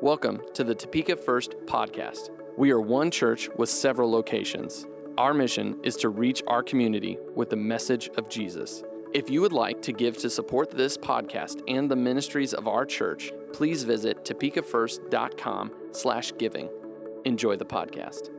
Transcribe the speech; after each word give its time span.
Welcome 0.00 0.42
to 0.54 0.62
the 0.62 0.76
Topeka 0.76 1.16
First 1.16 1.56
podcast. 1.66 2.30
We 2.56 2.70
are 2.70 2.80
one 2.80 3.10
church 3.10 3.48
with 3.56 3.68
several 3.68 4.08
locations. 4.08 4.86
Our 5.18 5.34
mission 5.34 5.76
is 5.82 5.96
to 5.96 6.08
reach 6.08 6.40
our 6.46 6.62
community 6.62 7.18
with 7.34 7.50
the 7.50 7.56
message 7.56 8.08
of 8.16 8.28
Jesus. 8.28 8.84
If 9.12 9.28
you 9.28 9.40
would 9.40 9.52
like 9.52 9.82
to 9.82 9.92
give 9.92 10.16
to 10.18 10.30
support 10.30 10.70
this 10.70 10.96
podcast 10.96 11.62
and 11.66 11.90
the 11.90 11.96
ministries 11.96 12.54
of 12.54 12.68
our 12.68 12.86
church, 12.86 13.32
please 13.52 13.82
visit 13.82 14.24
topekafirst.com 14.24 15.72
slash 15.90 16.32
giving. 16.38 16.70
Enjoy 17.24 17.56
the 17.56 17.66
podcast. 17.66 18.30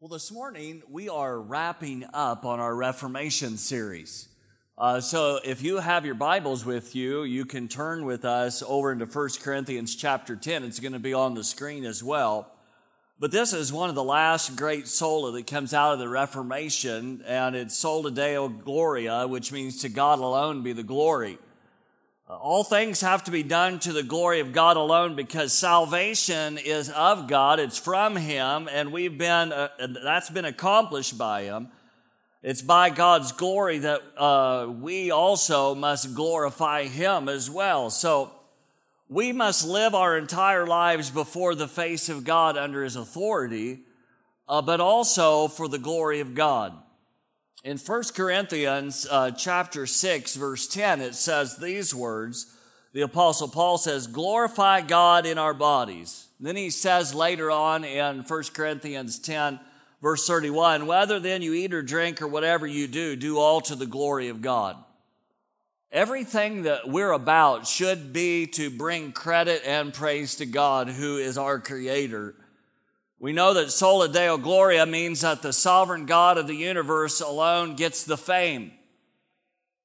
Well, 0.00 0.08
this 0.08 0.32
morning 0.32 0.82
we 0.90 1.08
are 1.08 1.40
wrapping 1.40 2.04
up 2.12 2.44
on 2.44 2.58
our 2.58 2.74
Reformation 2.74 3.56
series. 3.56 4.30
Uh, 4.78 5.00
so 5.00 5.40
if 5.42 5.62
you 5.62 5.78
have 5.78 6.04
your 6.04 6.14
Bibles 6.14 6.66
with 6.66 6.94
you, 6.94 7.24
you 7.24 7.46
can 7.46 7.66
turn 7.66 8.04
with 8.04 8.26
us 8.26 8.62
over 8.62 8.92
into 8.92 9.06
1 9.06 9.28
Corinthians 9.40 9.96
chapter 9.96 10.36
10. 10.36 10.64
It's 10.64 10.80
going 10.80 10.92
to 10.92 10.98
be 10.98 11.14
on 11.14 11.32
the 11.32 11.44
screen 11.44 11.86
as 11.86 12.04
well. 12.04 12.52
But 13.18 13.30
this 13.32 13.54
is 13.54 13.72
one 13.72 13.88
of 13.88 13.94
the 13.94 14.04
last 14.04 14.54
great 14.54 14.86
sola 14.86 15.32
that 15.32 15.46
comes 15.46 15.72
out 15.72 15.94
of 15.94 15.98
the 15.98 16.10
Reformation, 16.10 17.22
and 17.26 17.56
it's 17.56 17.74
sola 17.74 18.10
deo 18.10 18.50
gloria, 18.50 19.26
which 19.26 19.50
means 19.50 19.80
to 19.80 19.88
God 19.88 20.18
alone 20.18 20.62
be 20.62 20.74
the 20.74 20.82
glory. 20.82 21.38
Uh, 22.28 22.36
all 22.36 22.62
things 22.62 23.00
have 23.00 23.24
to 23.24 23.30
be 23.30 23.42
done 23.42 23.78
to 23.78 23.94
the 23.94 24.02
glory 24.02 24.40
of 24.40 24.52
God 24.52 24.76
alone 24.76 25.16
because 25.16 25.54
salvation 25.54 26.58
is 26.58 26.90
of 26.90 27.28
God. 27.28 27.60
It's 27.60 27.78
from 27.78 28.14
Him, 28.14 28.68
and 28.70 28.92
we've 28.92 29.16
been, 29.16 29.52
uh, 29.54 29.68
that's 30.04 30.28
been 30.28 30.44
accomplished 30.44 31.16
by 31.16 31.44
Him. 31.44 31.68
It's 32.46 32.62
by 32.62 32.90
God's 32.90 33.32
glory 33.32 33.78
that 33.78 34.02
uh, 34.16 34.68
we 34.70 35.10
also 35.10 35.74
must 35.74 36.14
glorify 36.14 36.84
Him 36.84 37.28
as 37.28 37.50
well. 37.50 37.90
So 37.90 38.30
we 39.08 39.32
must 39.32 39.66
live 39.66 39.96
our 39.96 40.16
entire 40.16 40.64
lives 40.64 41.10
before 41.10 41.56
the 41.56 41.66
face 41.66 42.08
of 42.08 42.22
God 42.22 42.56
under 42.56 42.84
His 42.84 42.94
authority, 42.94 43.80
uh, 44.48 44.62
but 44.62 44.80
also 44.80 45.48
for 45.48 45.66
the 45.66 45.80
glory 45.80 46.20
of 46.20 46.36
God. 46.36 46.72
In 47.64 47.78
1 47.78 48.02
Corinthians 48.14 49.08
uh, 49.10 49.32
chapter 49.32 49.84
6, 49.84 50.36
verse 50.36 50.68
10, 50.68 51.00
it 51.00 51.16
says 51.16 51.56
these 51.56 51.92
words. 51.92 52.56
The 52.92 53.00
Apostle 53.00 53.48
Paul 53.48 53.76
says, 53.76 54.06
Glorify 54.06 54.82
God 54.82 55.26
in 55.26 55.36
our 55.36 55.52
bodies. 55.52 56.28
Then 56.38 56.54
he 56.54 56.70
says 56.70 57.12
later 57.12 57.50
on 57.50 57.82
in 57.82 58.20
1 58.22 58.42
Corinthians 58.54 59.18
10, 59.18 59.58
Verse 60.02 60.26
31 60.26 60.86
Whether 60.86 61.20
then 61.20 61.42
you 61.42 61.54
eat 61.54 61.74
or 61.74 61.82
drink 61.82 62.20
or 62.20 62.28
whatever 62.28 62.66
you 62.66 62.86
do, 62.86 63.16
do 63.16 63.38
all 63.38 63.60
to 63.62 63.74
the 63.74 63.86
glory 63.86 64.28
of 64.28 64.42
God. 64.42 64.76
Everything 65.92 66.62
that 66.62 66.88
we're 66.88 67.12
about 67.12 67.66
should 67.66 68.12
be 68.12 68.46
to 68.48 68.70
bring 68.70 69.12
credit 69.12 69.62
and 69.64 69.94
praise 69.94 70.34
to 70.36 70.46
God, 70.46 70.88
who 70.88 71.16
is 71.16 71.38
our 71.38 71.58
Creator. 71.58 72.34
We 73.18 73.32
know 73.32 73.54
that 73.54 73.70
sola 73.70 74.08
deo 74.08 74.36
gloria 74.36 74.84
means 74.84 75.22
that 75.22 75.40
the 75.40 75.52
sovereign 75.52 76.04
God 76.04 76.36
of 76.36 76.46
the 76.46 76.56
universe 76.56 77.20
alone 77.20 77.76
gets 77.76 78.04
the 78.04 78.18
fame. 78.18 78.72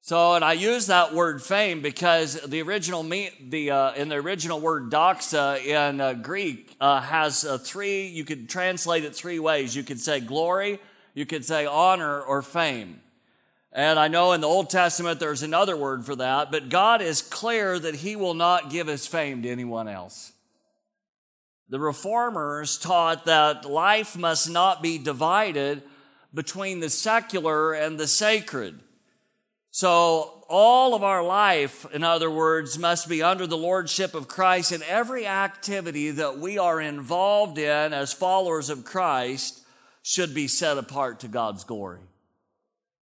So, 0.04 0.34
and 0.34 0.44
I 0.44 0.54
use 0.54 0.88
that 0.88 1.14
word 1.14 1.40
fame 1.40 1.80
because 1.80 2.34
the 2.40 2.60
original 2.62 3.04
the 3.04 3.70
uh, 3.70 3.92
in 3.92 4.08
the 4.08 4.16
original 4.16 4.58
word 4.58 4.90
doxa 4.90 5.64
in 5.64 6.00
uh, 6.00 6.14
Greek 6.14 6.74
uh, 6.80 7.00
has 7.00 7.44
uh, 7.44 7.56
three. 7.56 8.08
You 8.08 8.24
could 8.24 8.48
translate 8.48 9.04
it 9.04 9.14
three 9.14 9.38
ways. 9.38 9.76
You 9.76 9.84
could 9.84 10.00
say 10.00 10.18
glory, 10.18 10.80
you 11.14 11.24
could 11.24 11.44
say 11.44 11.66
honor, 11.66 12.20
or 12.20 12.42
fame. 12.42 13.00
And 13.72 13.96
I 13.96 14.08
know 14.08 14.32
in 14.32 14.40
the 14.40 14.48
Old 14.48 14.70
Testament 14.70 15.20
there's 15.20 15.44
another 15.44 15.76
word 15.76 16.04
for 16.04 16.16
that, 16.16 16.50
but 16.50 16.68
God 16.68 17.00
is 17.00 17.22
clear 17.22 17.78
that 17.78 17.94
He 17.94 18.16
will 18.16 18.34
not 18.34 18.70
give 18.70 18.88
His 18.88 19.06
fame 19.06 19.42
to 19.42 19.48
anyone 19.48 19.86
else. 19.86 20.32
The 21.68 21.78
reformers 21.78 22.76
taught 22.76 23.26
that 23.26 23.70
life 23.70 24.16
must 24.16 24.50
not 24.50 24.82
be 24.82 24.98
divided 24.98 25.84
between 26.34 26.80
the 26.80 26.90
secular 26.90 27.72
and 27.72 28.00
the 28.00 28.08
sacred. 28.08 28.80
So 29.74 30.44
all 30.50 30.94
of 30.94 31.02
our 31.02 31.24
life, 31.24 31.86
in 31.94 32.04
other 32.04 32.30
words, 32.30 32.78
must 32.78 33.08
be 33.08 33.22
under 33.22 33.46
the 33.46 33.56
lordship 33.56 34.14
of 34.14 34.28
Christ 34.28 34.70
and 34.70 34.82
every 34.82 35.26
activity 35.26 36.10
that 36.10 36.38
we 36.38 36.58
are 36.58 36.78
involved 36.78 37.56
in 37.56 37.94
as 37.94 38.12
followers 38.12 38.68
of 38.68 38.84
Christ 38.84 39.62
should 40.02 40.34
be 40.34 40.46
set 40.46 40.76
apart 40.76 41.20
to 41.20 41.28
God's 41.28 41.64
glory. 41.64 42.00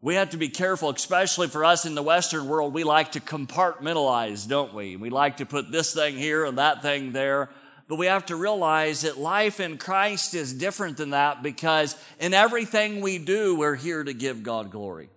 We 0.02 0.16
have 0.16 0.32
to 0.32 0.38
be 0.38 0.50
careful, 0.50 0.90
especially 0.90 1.48
for 1.48 1.64
us 1.64 1.86
in 1.86 1.96
the 1.96 2.04
Western 2.04 2.50
world. 2.50 2.74
We 2.74 2.84
like 2.84 3.14
to 3.14 3.22
compartmentalize, 3.22 4.46
don't 4.46 4.74
we? 4.74 4.98
We 4.98 5.10
like 5.10 5.38
to 5.38 5.46
put 5.46 5.72
this 5.72 5.94
thing 5.94 6.18
here 6.18 6.44
and 6.44 6.58
that 6.58 6.82
thing 6.82 7.14
there. 7.14 7.50
But 7.88 7.96
we 7.96 8.08
have 8.08 8.26
to 8.26 8.36
realize 8.36 9.02
that 9.02 9.18
life 9.18 9.62
in 9.62 9.78
Christ 9.78 10.34
is 10.34 10.52
different 10.52 10.98
than 10.98 11.12
that 11.12 11.42
because 11.42 11.96
in 12.20 12.34
everything 12.34 13.00
we 13.00 13.20
do, 13.20 13.56
we're 13.56 13.76
here 13.76 14.04
to 14.04 14.14
give 14.14 14.44
God 14.44 14.70
glory. 14.70 15.10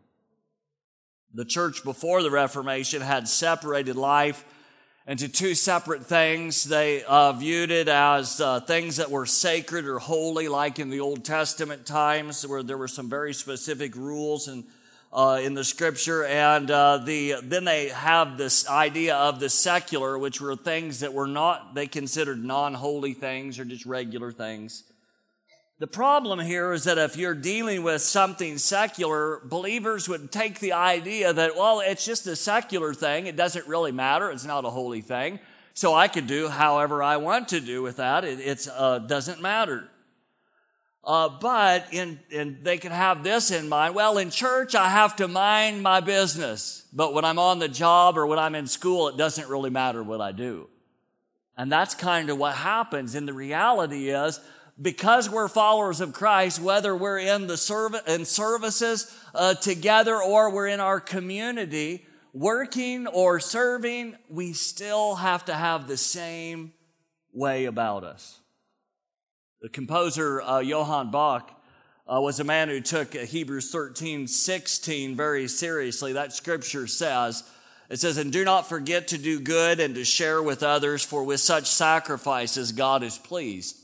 The 1.32 1.44
church 1.44 1.84
before 1.84 2.24
the 2.24 2.30
Reformation 2.30 3.02
had 3.02 3.28
separated 3.28 3.94
life 3.94 4.44
into 5.06 5.28
two 5.28 5.54
separate 5.54 6.04
things. 6.04 6.64
They 6.64 7.04
uh, 7.04 7.32
viewed 7.32 7.70
it 7.70 7.86
as 7.86 8.40
uh, 8.40 8.58
things 8.60 8.96
that 8.96 9.12
were 9.12 9.26
sacred 9.26 9.84
or 9.86 10.00
holy, 10.00 10.48
like 10.48 10.80
in 10.80 10.90
the 10.90 10.98
Old 10.98 11.24
Testament 11.24 11.86
times, 11.86 12.44
where 12.44 12.64
there 12.64 12.76
were 12.76 12.88
some 12.88 13.08
very 13.08 13.32
specific 13.32 13.94
rules 13.94 14.48
and 14.48 14.64
uh, 15.12 15.40
in 15.42 15.54
the 15.54 15.64
scripture, 15.64 16.24
and 16.24 16.70
uh, 16.70 16.98
the 16.98 17.36
then 17.42 17.64
they 17.64 17.88
have 17.88 18.36
this 18.36 18.68
idea 18.68 19.16
of 19.16 19.40
the 19.40 19.48
secular, 19.48 20.18
which 20.18 20.40
were 20.40 20.54
things 20.54 21.00
that 21.00 21.12
were 21.12 21.26
not 21.26 21.74
they 21.74 21.86
considered 21.86 22.42
non-holy 22.44 23.12
things 23.12 23.58
or 23.58 23.64
just 23.64 23.86
regular 23.86 24.30
things. 24.30 24.84
The 25.80 25.86
problem 25.86 26.40
here 26.40 26.74
is 26.74 26.84
that 26.84 26.98
if 26.98 27.16
you're 27.16 27.34
dealing 27.34 27.82
with 27.82 28.02
something 28.02 28.58
secular, 28.58 29.40
believers 29.42 30.10
would 30.10 30.30
take 30.30 30.60
the 30.60 30.74
idea 30.74 31.32
that, 31.32 31.56
well, 31.56 31.80
it's 31.80 32.04
just 32.04 32.26
a 32.26 32.36
secular 32.36 32.92
thing. 32.92 33.26
It 33.26 33.34
doesn't 33.34 33.66
really 33.66 33.90
matter. 33.90 34.30
It's 34.30 34.44
not 34.44 34.66
a 34.66 34.70
holy 34.70 35.00
thing. 35.00 35.40
So 35.72 35.94
I 35.94 36.08
could 36.08 36.26
do 36.26 36.48
however 36.48 37.02
I 37.02 37.16
want 37.16 37.48
to 37.48 37.60
do 37.60 37.80
with 37.80 37.96
that. 37.96 38.24
It 38.24 38.68
uh, 38.70 38.98
doesn't 38.98 39.40
matter. 39.40 39.88
Uh, 41.02 41.30
but 41.30 41.86
in, 41.92 42.20
in, 42.28 42.58
they 42.62 42.76
can 42.76 42.92
have 42.92 43.24
this 43.24 43.50
in 43.50 43.66
mind. 43.66 43.94
Well, 43.94 44.18
in 44.18 44.28
church, 44.28 44.74
I 44.74 44.90
have 44.90 45.16
to 45.16 45.28
mind 45.28 45.82
my 45.82 46.00
business. 46.00 46.84
But 46.92 47.14
when 47.14 47.24
I'm 47.24 47.38
on 47.38 47.58
the 47.58 47.68
job 47.68 48.18
or 48.18 48.26
when 48.26 48.38
I'm 48.38 48.54
in 48.54 48.66
school, 48.66 49.08
it 49.08 49.16
doesn't 49.16 49.48
really 49.48 49.70
matter 49.70 50.02
what 50.02 50.20
I 50.20 50.32
do. 50.32 50.68
And 51.56 51.72
that's 51.72 51.94
kind 51.94 52.28
of 52.28 52.36
what 52.36 52.54
happens. 52.54 53.14
And 53.14 53.26
the 53.26 53.32
reality 53.32 54.10
is, 54.10 54.40
because 54.80 55.28
we're 55.28 55.48
followers 55.48 56.00
of 56.00 56.12
Christ, 56.12 56.60
whether 56.60 56.96
we're 56.96 57.18
in 57.18 57.46
the 57.46 57.56
service 57.56 58.02
in 58.06 58.24
services 58.24 59.14
uh, 59.34 59.54
together 59.54 60.16
or 60.16 60.50
we're 60.50 60.68
in 60.68 60.80
our 60.80 61.00
community 61.00 62.06
working 62.32 63.06
or 63.06 63.40
serving, 63.40 64.16
we 64.28 64.52
still 64.52 65.16
have 65.16 65.44
to 65.46 65.54
have 65.54 65.86
the 65.86 65.96
same 65.96 66.72
way 67.32 67.66
about 67.66 68.04
us. 68.04 68.40
The 69.60 69.68
composer 69.68 70.40
uh, 70.40 70.60
Johann 70.60 71.10
Bach 71.10 71.50
uh, 72.10 72.20
was 72.20 72.40
a 72.40 72.44
man 72.44 72.68
who 72.68 72.80
took 72.80 73.14
Hebrews 73.14 73.70
13, 73.70 74.26
16 74.26 75.14
very 75.14 75.48
seriously. 75.48 76.14
That 76.14 76.32
scripture 76.32 76.86
says, 76.86 77.44
it 77.90 77.98
says, 77.98 78.16
and 78.16 78.32
do 78.32 78.44
not 78.44 78.68
forget 78.68 79.08
to 79.08 79.18
do 79.18 79.40
good 79.40 79.80
and 79.80 79.94
to 79.96 80.04
share 80.04 80.42
with 80.42 80.62
others, 80.62 81.04
for 81.04 81.24
with 81.24 81.40
such 81.40 81.66
sacrifices 81.66 82.72
God 82.72 83.02
is 83.02 83.18
pleased 83.18 83.76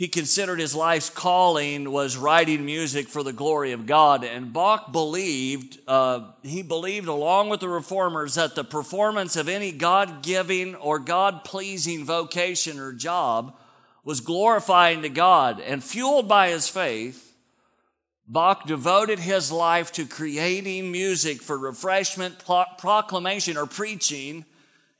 he 0.00 0.08
considered 0.08 0.58
his 0.58 0.74
life's 0.74 1.10
calling 1.10 1.92
was 1.92 2.16
writing 2.16 2.64
music 2.64 3.06
for 3.06 3.22
the 3.22 3.34
glory 3.34 3.72
of 3.72 3.84
God. 3.84 4.24
And 4.24 4.50
Bach 4.50 4.92
believed, 4.92 5.78
uh, 5.86 6.30
he 6.42 6.62
believed 6.62 7.06
along 7.06 7.50
with 7.50 7.60
the 7.60 7.68
reformers 7.68 8.36
that 8.36 8.54
the 8.54 8.64
performance 8.64 9.36
of 9.36 9.46
any 9.46 9.72
God 9.72 10.22
giving 10.22 10.74
or 10.74 10.98
God 10.98 11.44
pleasing 11.44 12.06
vocation 12.06 12.78
or 12.78 12.94
job 12.94 13.54
was 14.02 14.20
glorifying 14.22 15.02
to 15.02 15.10
God. 15.10 15.60
And 15.60 15.84
fueled 15.84 16.26
by 16.26 16.48
his 16.48 16.66
faith, 16.66 17.36
Bach 18.26 18.66
devoted 18.66 19.18
his 19.18 19.52
life 19.52 19.92
to 19.92 20.06
creating 20.06 20.90
music 20.90 21.42
for 21.42 21.58
refreshment, 21.58 22.42
pro- 22.46 22.64
proclamation, 22.78 23.58
or 23.58 23.66
preaching, 23.66 24.46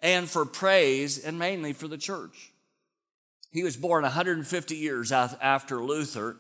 and 0.03 0.29
for 0.29 0.45
praise, 0.45 1.19
and 1.19 1.39
mainly 1.39 1.73
for 1.73 1.89
the 1.89 1.97
church. 1.97 2.51
He 3.51 3.63
was 3.63 3.77
born 3.77 4.03
150 4.03 4.77
years 4.77 5.11
after 5.13 5.83
Luther. 5.83 6.37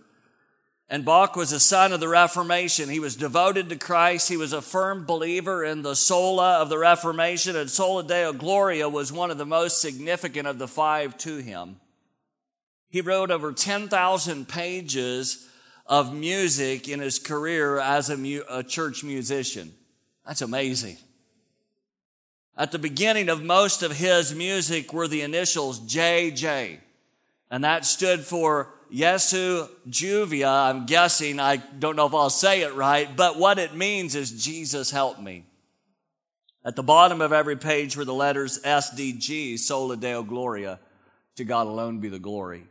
And 0.88 1.04
Bach 1.04 1.36
was 1.36 1.52
a 1.52 1.60
son 1.60 1.92
of 1.92 2.00
the 2.00 2.08
Reformation. 2.08 2.88
He 2.88 2.98
was 2.98 3.14
devoted 3.14 3.68
to 3.68 3.76
Christ. 3.76 4.28
He 4.28 4.36
was 4.36 4.52
a 4.52 4.60
firm 4.60 5.06
believer 5.06 5.64
in 5.64 5.82
the 5.82 5.94
sola 5.94 6.58
of 6.60 6.68
the 6.68 6.78
Reformation, 6.78 7.54
and 7.54 7.70
sola 7.70 8.02
deo 8.02 8.32
gloria 8.32 8.88
was 8.88 9.12
one 9.12 9.30
of 9.30 9.38
the 9.38 9.46
most 9.46 9.80
significant 9.80 10.48
of 10.48 10.58
the 10.58 10.66
five 10.66 11.16
to 11.18 11.36
him. 11.36 11.76
He 12.88 13.00
wrote 13.00 13.30
over 13.30 13.52
10,000 13.52 14.48
pages 14.48 15.48
of 15.86 16.12
music 16.12 16.88
in 16.88 16.98
his 16.98 17.20
career 17.20 17.78
as 17.78 18.10
a, 18.10 18.16
mu- 18.16 18.42
a 18.48 18.64
church 18.64 19.04
musician. 19.04 19.72
That's 20.26 20.42
amazing. 20.42 20.96
At 22.56 22.72
the 22.72 22.78
beginning 22.80 23.28
of 23.28 23.42
most 23.42 23.84
of 23.84 23.92
his 23.92 24.34
music 24.34 24.92
were 24.92 25.06
the 25.06 25.22
initials 25.22 25.80
JJ, 25.80 26.78
and 27.50 27.64
that 27.64 27.84
stood 27.84 28.20
for 28.20 28.72
Jesu 28.92 29.66
Juvia. 29.88 30.70
I'm 30.70 30.86
guessing, 30.86 31.40
I 31.40 31.56
don't 31.56 31.96
know 31.96 32.06
if 32.06 32.14
I'll 32.14 32.30
say 32.30 32.62
it 32.62 32.74
right, 32.74 33.14
but 33.16 33.38
what 33.38 33.58
it 33.58 33.74
means 33.74 34.14
is 34.14 34.44
Jesus 34.44 34.90
help 34.90 35.20
me. 35.20 35.44
At 36.64 36.76
the 36.76 36.82
bottom 36.82 37.20
of 37.20 37.32
every 37.32 37.56
page 37.56 37.96
were 37.96 38.04
the 38.04 38.14
letters 38.14 38.60
SDG, 38.62 39.58
Sola 39.58 39.96
Deo 39.96 40.22
Gloria. 40.22 40.78
To 41.36 41.44
God 41.44 41.66
alone 41.66 42.00
be 42.00 42.08
the 42.08 42.18
glory. 42.18 42.64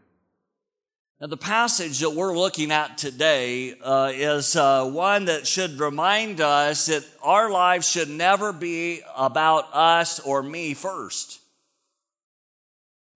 Now, 1.20 1.28
the 1.28 1.38
passage 1.38 2.00
that 2.00 2.12
we're 2.12 2.38
looking 2.38 2.72
at 2.72 2.98
today 2.98 3.74
uh, 3.84 4.12
is 4.14 4.56
uh, 4.56 4.90
one 4.90 5.26
that 5.26 5.48
should 5.48 5.80
remind 5.80 6.40
us 6.40 6.86
that 6.86 7.04
our 7.22 7.50
lives 7.50 7.90
should 7.90 8.10
never 8.10 8.54
be 8.54 9.02
about 9.18 9.68
us 9.74 10.20
or 10.22 10.42
me 10.42 10.74
first. 10.74 11.39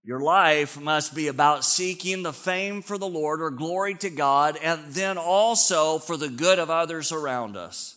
Your 0.06 0.20
life 0.20 0.80
must 0.80 1.16
be 1.16 1.28
about 1.28 1.64
seeking 1.64 2.24
the 2.24 2.34
fame 2.34 2.82
for 2.82 2.98
the 2.98 3.08
Lord 3.08 3.42
or 3.42 3.50
glory 3.50 3.96
to 3.96 4.10
God, 4.10 4.58
and 4.62 4.94
then 4.94 5.18
also 5.18 5.98
for 5.98 6.18
the 6.18 6.28
good 6.28 6.60
of 6.60 6.70
others 6.70 7.14
around 7.14 7.56
us. 7.56 7.96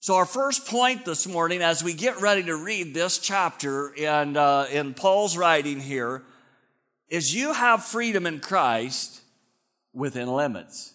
So, 0.00 0.14
our 0.14 0.24
first 0.24 0.66
point 0.66 1.04
this 1.04 1.26
morning, 1.26 1.60
as 1.60 1.84
we 1.84 1.92
get 1.92 2.22
ready 2.22 2.42
to 2.44 2.56
read 2.56 2.94
this 2.94 3.18
chapter 3.18 3.92
in, 3.92 4.38
uh, 4.38 4.66
in 4.72 4.94
Paul's 4.94 5.36
writing 5.36 5.80
here, 5.80 6.22
is 7.08 7.34
you 7.34 7.52
have 7.52 7.84
freedom 7.84 8.24
in 8.24 8.40
Christ 8.40 9.20
within 9.92 10.28
limits. 10.28 10.94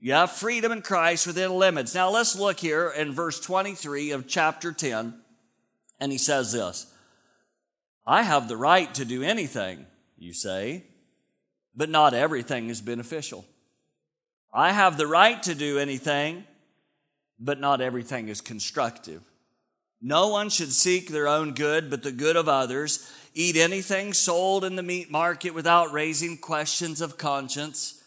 You 0.00 0.14
have 0.14 0.32
freedom 0.32 0.72
in 0.72 0.82
Christ 0.82 1.28
within 1.28 1.52
limits. 1.52 1.94
Now, 1.94 2.10
let's 2.10 2.34
look 2.34 2.58
here 2.58 2.88
in 2.88 3.12
verse 3.12 3.38
23 3.38 4.10
of 4.10 4.26
chapter 4.26 4.72
10, 4.72 5.14
and 6.00 6.10
he 6.10 6.18
says 6.18 6.52
this 6.52 6.89
I 8.06 8.22
have 8.22 8.48
the 8.48 8.56
right 8.56 8.92
to 8.94 9.04
do 9.04 9.22
anything, 9.22 9.86
you 10.18 10.32
say, 10.32 10.84
but 11.74 11.88
not 11.88 12.14
everything 12.14 12.68
is 12.68 12.80
beneficial. 12.80 13.44
I 14.52 14.72
have 14.72 14.96
the 14.96 15.06
right 15.06 15.42
to 15.44 15.54
do 15.54 15.78
anything 15.78 16.44
but 17.40 17.58
not 17.58 17.80
everything 17.80 18.28
is 18.28 18.42
constructive. 18.42 19.22
No 20.02 20.28
one 20.28 20.50
should 20.50 20.72
seek 20.72 21.08
their 21.08 21.26
own 21.26 21.54
good, 21.54 21.90
but 21.90 22.02
the 22.02 22.12
good 22.12 22.36
of 22.36 22.48
others. 22.48 23.10
Eat 23.34 23.56
anything 23.56 24.12
sold 24.12 24.64
in 24.64 24.76
the 24.76 24.82
meat 24.82 25.10
market 25.10 25.54
without 25.54 25.92
raising 25.92 26.36
questions 26.36 27.00
of 27.00 27.18
conscience. 27.18 27.99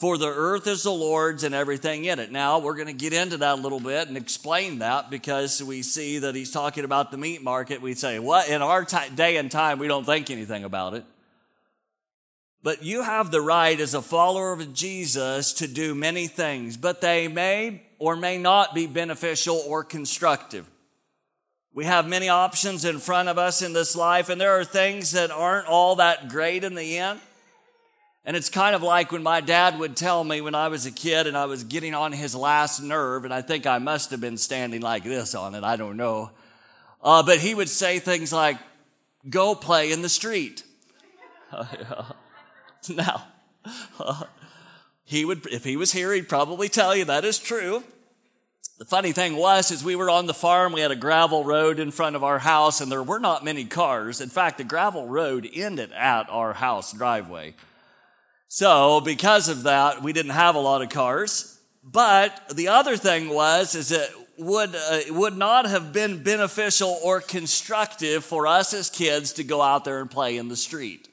For 0.00 0.16
the 0.16 0.28
earth 0.28 0.66
is 0.66 0.82
the 0.82 0.90
Lord's 0.90 1.44
and 1.44 1.54
everything 1.54 2.06
in 2.06 2.18
it. 2.20 2.32
Now, 2.32 2.58
we're 2.58 2.74
going 2.74 2.86
to 2.86 2.94
get 2.94 3.12
into 3.12 3.36
that 3.36 3.58
a 3.58 3.60
little 3.60 3.80
bit 3.80 4.08
and 4.08 4.16
explain 4.16 4.78
that 4.78 5.10
because 5.10 5.62
we 5.62 5.82
see 5.82 6.20
that 6.20 6.34
he's 6.34 6.50
talking 6.50 6.84
about 6.84 7.10
the 7.10 7.18
meat 7.18 7.42
market. 7.42 7.82
We 7.82 7.92
say, 7.92 8.18
what? 8.18 8.48
In 8.48 8.62
our 8.62 8.86
t- 8.86 8.96
day 9.14 9.36
and 9.36 9.50
time, 9.50 9.78
we 9.78 9.88
don't 9.88 10.06
think 10.06 10.30
anything 10.30 10.64
about 10.64 10.94
it. 10.94 11.04
But 12.62 12.82
you 12.82 13.02
have 13.02 13.30
the 13.30 13.42
right 13.42 13.78
as 13.78 13.92
a 13.92 14.00
follower 14.00 14.54
of 14.54 14.72
Jesus 14.72 15.52
to 15.54 15.68
do 15.68 15.94
many 15.94 16.28
things, 16.28 16.78
but 16.78 17.02
they 17.02 17.28
may 17.28 17.82
or 17.98 18.16
may 18.16 18.38
not 18.38 18.74
be 18.74 18.86
beneficial 18.86 19.62
or 19.66 19.84
constructive. 19.84 20.66
We 21.74 21.84
have 21.84 22.08
many 22.08 22.30
options 22.30 22.86
in 22.86 23.00
front 23.00 23.28
of 23.28 23.36
us 23.36 23.60
in 23.60 23.74
this 23.74 23.94
life, 23.94 24.30
and 24.30 24.40
there 24.40 24.58
are 24.58 24.64
things 24.64 25.12
that 25.12 25.30
aren't 25.30 25.68
all 25.68 25.96
that 25.96 26.30
great 26.30 26.64
in 26.64 26.74
the 26.74 26.96
end. 26.96 27.20
And 28.24 28.36
it's 28.36 28.50
kind 28.50 28.74
of 28.74 28.82
like 28.82 29.12
when 29.12 29.22
my 29.22 29.40
dad 29.40 29.78
would 29.78 29.96
tell 29.96 30.22
me 30.22 30.40
when 30.40 30.54
I 30.54 30.68
was 30.68 30.84
a 30.84 30.90
kid 30.90 31.26
and 31.26 31.36
I 31.36 31.46
was 31.46 31.64
getting 31.64 31.94
on 31.94 32.12
his 32.12 32.34
last 32.34 32.80
nerve, 32.80 33.24
and 33.24 33.32
I 33.32 33.40
think 33.40 33.66
I 33.66 33.78
must 33.78 34.10
have 34.10 34.20
been 34.20 34.36
standing 34.36 34.82
like 34.82 35.04
this 35.04 35.34
on 35.34 35.54
it, 35.54 35.64
I 35.64 35.76
don't 35.76 35.96
know. 35.96 36.30
Uh, 37.02 37.22
but 37.22 37.38
he 37.38 37.54
would 37.54 37.70
say 37.70 37.98
things 37.98 38.32
like, 38.32 38.58
go 39.28 39.54
play 39.54 39.90
in 39.90 40.02
the 40.02 40.08
street. 40.08 40.62
now, 42.88 43.24
uh, 43.98 44.24
he 45.04 45.24
would, 45.24 45.46
if 45.46 45.64
he 45.64 45.76
was 45.76 45.92
here, 45.92 46.12
he'd 46.12 46.28
probably 46.28 46.68
tell 46.68 46.94
you 46.94 47.04
that 47.06 47.24
is 47.24 47.38
true. 47.38 47.82
The 48.78 48.84
funny 48.86 49.12
thing 49.12 49.36
was, 49.36 49.70
is 49.70 49.84
we 49.84 49.96
were 49.96 50.08
on 50.08 50.26
the 50.26 50.34
farm, 50.34 50.72
we 50.72 50.80
had 50.80 50.90
a 50.90 50.96
gravel 50.96 51.44
road 51.44 51.78
in 51.78 51.90
front 51.90 52.16
of 52.16 52.24
our 52.24 52.38
house, 52.38 52.80
and 52.80 52.90
there 52.90 53.02
were 53.02 53.18
not 53.18 53.44
many 53.44 53.64
cars. 53.64 54.22
In 54.22 54.30
fact, 54.30 54.56
the 54.56 54.64
gravel 54.64 55.06
road 55.06 55.48
ended 55.52 55.92
at 55.92 56.30
our 56.30 56.54
house 56.54 56.92
driveway. 56.92 57.54
So, 58.52 59.00
because 59.00 59.48
of 59.48 59.62
that, 59.62 60.02
we 60.02 60.12
didn't 60.12 60.32
have 60.32 60.56
a 60.56 60.60
lot 60.60 60.82
of 60.82 60.88
cars. 60.88 61.56
But 61.84 62.36
the 62.52 62.66
other 62.66 62.96
thing 62.96 63.28
was, 63.28 63.76
is 63.76 63.92
it 63.92 64.10
would, 64.38 64.74
uh, 64.74 65.00
would 65.10 65.36
not 65.36 65.66
have 65.66 65.92
been 65.92 66.24
beneficial 66.24 66.98
or 67.04 67.20
constructive 67.20 68.24
for 68.24 68.48
us 68.48 68.74
as 68.74 68.90
kids 68.90 69.34
to 69.34 69.44
go 69.44 69.62
out 69.62 69.84
there 69.84 70.00
and 70.00 70.10
play 70.10 70.36
in 70.36 70.48
the 70.48 70.56
street. 70.56 71.08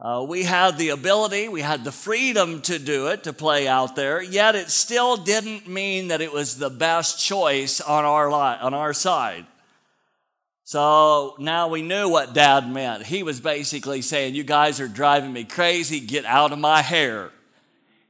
Uh, 0.00 0.24
we 0.26 0.44
had 0.44 0.78
the 0.78 0.88
ability, 0.88 1.50
we 1.50 1.60
had 1.60 1.84
the 1.84 1.92
freedom 1.92 2.62
to 2.62 2.78
do 2.78 3.08
it, 3.08 3.24
to 3.24 3.34
play 3.34 3.68
out 3.68 3.94
there, 3.94 4.22
yet 4.22 4.54
it 4.54 4.70
still 4.70 5.18
didn't 5.18 5.68
mean 5.68 6.08
that 6.08 6.22
it 6.22 6.32
was 6.32 6.56
the 6.56 6.70
best 6.70 7.22
choice 7.22 7.82
on 7.82 8.06
our, 8.06 8.30
li- 8.30 8.58
on 8.62 8.72
our 8.72 8.94
side. 8.94 9.44
So 10.64 11.36
now 11.38 11.68
we 11.68 11.82
knew 11.82 12.08
what 12.08 12.32
dad 12.32 12.70
meant. 12.70 13.04
He 13.04 13.22
was 13.22 13.38
basically 13.38 14.00
saying, 14.00 14.34
You 14.34 14.44
guys 14.44 14.80
are 14.80 14.88
driving 14.88 15.32
me 15.32 15.44
crazy, 15.44 16.00
get 16.00 16.24
out 16.24 16.52
of 16.52 16.58
my 16.58 16.80
hair. 16.80 17.30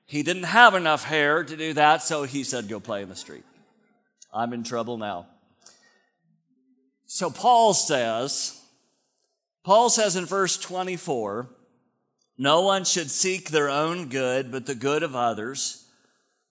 He 0.07 0.23
didn't 0.23 0.45
have 0.45 0.75
enough 0.75 1.05
hair 1.05 1.43
to 1.43 1.57
do 1.57 1.73
that, 1.73 2.03
so 2.03 2.23
he 2.23 2.45
said, 2.45 2.69
Go 2.69 2.79
play 2.79 3.03
in 3.03 3.09
the 3.09 3.17
street. 3.17 3.45
I'm 4.33 4.53
in 4.53 4.63
trouble 4.63 4.97
now. 4.97 5.27
So 7.07 7.29
Paul 7.29 7.75
says, 7.75 8.61
Paul 9.65 9.91
says 9.91 10.15
in 10.15 10.27
verse 10.27 10.57
24, 10.57 11.49
no 12.37 12.63
one 12.63 12.85
should 12.85 13.11
seek 13.11 13.51
their 13.51 13.69
own 13.69 14.09
good, 14.09 14.51
but 14.51 14.67
the 14.67 14.75
good 14.75 15.03
of 15.03 15.15
others. 15.15 15.87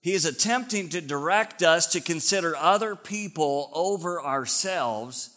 He 0.01 0.13
is 0.13 0.25
attempting 0.25 0.89
to 0.89 1.01
direct 1.01 1.61
us 1.61 1.87
to 1.87 2.01
consider 2.01 2.55
other 2.55 2.95
people 2.95 3.69
over 3.73 4.21
ourselves. 4.21 5.32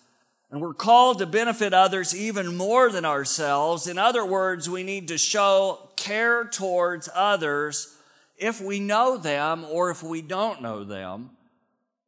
And 0.51 0.61
we're 0.61 0.75
called 0.75 1.19
to 1.19 1.27
benefit 1.27 1.75
others 1.75 2.15
even 2.15 2.57
more 2.57 2.91
than 2.91 3.05
ourselves. 3.05 3.89
In 3.89 3.99
other 3.99 4.25
words, 4.25 4.71
we 4.71 4.85
need 4.85 5.09
to 5.09 5.19
show 5.19 5.91
care 5.97 6.45
towards 6.45 7.09
others 7.15 7.97
if 8.37 8.61
we 8.61 8.79
know 8.79 9.17
them 9.17 9.65
or 9.65 9.91
if 9.91 10.03
we 10.03 10.23
don't 10.23 10.63
know 10.63 10.85
them. 10.85 11.31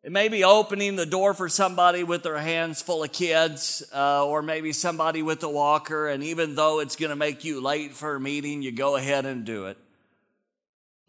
It 0.05 0.13
may 0.13 0.29
be 0.29 0.45
opening 0.45 0.95
the 0.95 1.05
door 1.05 1.35
for 1.35 1.49
somebody 1.49 2.05
with 2.05 2.23
their 2.23 2.39
hands 2.39 2.81
full 2.81 3.03
of 3.03 3.13
kids, 3.13 3.83
uh, 3.93 4.25
or 4.25 4.43
maybe 4.43 4.73
somebody 4.73 5.23
with 5.23 5.43
a 5.43 5.51
walker, 5.51 6.07
and 6.07 6.23
even 6.23 6.55
though 6.55 6.79
it's 6.79 6.95
going 6.95 7.11
to 7.11 7.17
make 7.17 7.45
you 7.45 7.61
late 7.61 7.93
for 7.93 8.15
a 8.15 8.21
meeting, 8.21 8.63
you 8.63 8.71
go 8.71 8.95
ahead 8.95 9.27
and 9.27 9.45
do 9.45 9.67
it. 9.67 9.77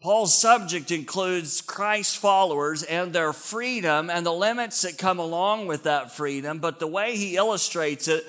Paul's 0.01 0.33
subject 0.33 0.91
includes 0.91 1.59
Christ 1.59 2.17
followers 2.19 2.83
and 2.83 3.11
their 3.11 3.33
freedom 3.33 4.09
and 4.09 4.25
the 4.25 4.31
limits 4.31 4.83
that 4.83 4.97
come 4.97 5.19
along 5.19 5.67
with 5.67 5.83
that 5.83 6.13
freedom, 6.13 6.59
but 6.59 6.79
the 6.79 6.87
way 6.87 7.17
he 7.17 7.35
illustrates 7.35 8.07
it 8.07 8.25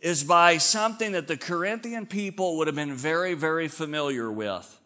is 0.00 0.24
by 0.24 0.56
something 0.56 1.12
that 1.12 1.28
the 1.28 1.36
Corinthian 1.36 2.06
people 2.06 2.56
would 2.56 2.68
have 2.68 2.76
been 2.76 2.94
very, 2.94 3.34
very 3.34 3.68
familiar 3.68 4.32
with. 4.32 4.78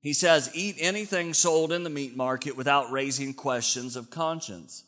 He 0.00 0.12
says, 0.12 0.52
eat 0.54 0.76
anything 0.78 1.34
sold 1.34 1.72
in 1.72 1.82
the 1.82 1.90
meat 1.90 2.16
market 2.16 2.56
without 2.56 2.92
raising 2.92 3.34
questions 3.34 3.96
of 3.96 4.08
conscience. 4.08 4.84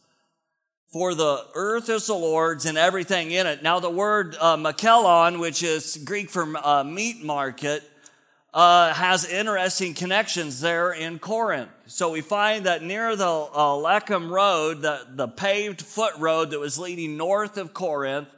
For 0.92 1.12
the 1.12 1.44
earth 1.54 1.88
is 1.88 2.06
the 2.06 2.14
Lord's 2.14 2.66
and 2.66 2.78
everything 2.78 3.32
in 3.32 3.48
it. 3.48 3.64
Now, 3.64 3.80
the 3.80 3.90
word 3.90 4.36
uh, 4.38 4.56
makellon, 4.56 5.40
which 5.40 5.64
is 5.64 5.96
Greek 6.04 6.30
for 6.30 6.52
uh, 6.56 6.84
meat 6.84 7.24
market, 7.24 7.82
uh, 8.54 8.94
has 8.94 9.26
interesting 9.26 9.94
connections 9.94 10.60
there 10.60 10.92
in 10.92 11.18
Corinth. 11.18 11.70
So 11.86 12.12
we 12.12 12.20
find 12.20 12.66
that 12.66 12.82
near 12.82 13.16
the 13.16 13.26
uh, 13.26 13.78
Road, 14.20 14.82
the, 14.82 15.06
the 15.10 15.26
paved 15.26 15.82
foot 15.82 16.14
road 16.18 16.52
that 16.52 16.60
was 16.60 16.78
leading 16.78 17.16
north 17.16 17.58
of 17.58 17.74
Corinth, 17.74 18.28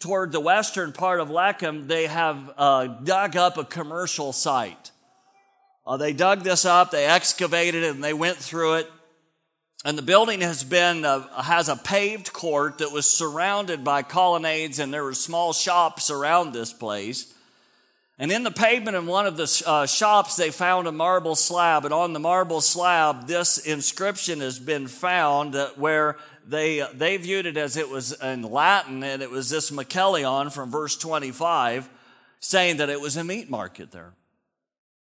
toward 0.00 0.32
the 0.32 0.40
western 0.40 0.92
part 0.92 1.20
of 1.20 1.28
Lechaeum, 1.28 1.86
they 1.86 2.06
have 2.08 2.52
uh, 2.56 2.86
dug 2.86 3.36
up 3.36 3.58
a 3.58 3.64
commercial 3.64 4.32
site. 4.32 4.90
Uh, 5.86 5.96
they 5.96 6.12
dug 6.12 6.42
this 6.42 6.64
up, 6.64 6.90
they 6.90 7.06
excavated 7.06 7.84
it, 7.84 7.94
and 7.94 8.02
they 8.02 8.12
went 8.12 8.38
through 8.38 8.74
it. 8.74 8.90
And 9.84 9.96
the 9.96 10.02
building 10.02 10.40
has 10.40 10.64
been 10.64 11.04
uh, 11.04 11.42
has 11.42 11.68
a 11.68 11.76
paved 11.76 12.32
court 12.32 12.78
that 12.78 12.92
was 12.92 13.08
surrounded 13.08 13.84
by 13.84 14.02
colonnades, 14.02 14.78
and 14.78 14.92
there 14.92 15.04
were 15.04 15.14
small 15.14 15.52
shops 15.52 16.10
around 16.10 16.52
this 16.52 16.72
place. 16.72 17.32
And 18.20 18.30
in 18.30 18.42
the 18.42 18.50
pavement 18.50 18.98
of 18.98 19.06
one 19.06 19.26
of 19.26 19.38
the 19.38 19.62
uh, 19.66 19.86
shops, 19.86 20.36
they 20.36 20.50
found 20.50 20.86
a 20.86 20.92
marble 20.92 21.34
slab, 21.34 21.86
and 21.86 21.94
on 21.94 22.12
the 22.12 22.20
marble 22.20 22.60
slab, 22.60 23.26
this 23.26 23.56
inscription 23.56 24.40
has 24.40 24.58
been 24.58 24.88
found 24.88 25.54
where 25.76 26.18
they 26.46 26.86
they 26.92 27.16
viewed 27.16 27.46
it 27.46 27.56
as 27.56 27.78
it 27.78 27.88
was 27.88 28.12
in 28.20 28.42
Latin, 28.42 29.02
and 29.02 29.22
it 29.22 29.30
was 29.30 29.48
this 29.48 29.70
Makelion 29.70 30.52
from 30.52 30.70
verse 30.70 30.98
25, 30.98 31.88
saying 32.40 32.76
that 32.76 32.90
it 32.90 33.00
was 33.00 33.16
a 33.16 33.24
meat 33.24 33.48
market 33.48 33.90
there. 33.90 34.12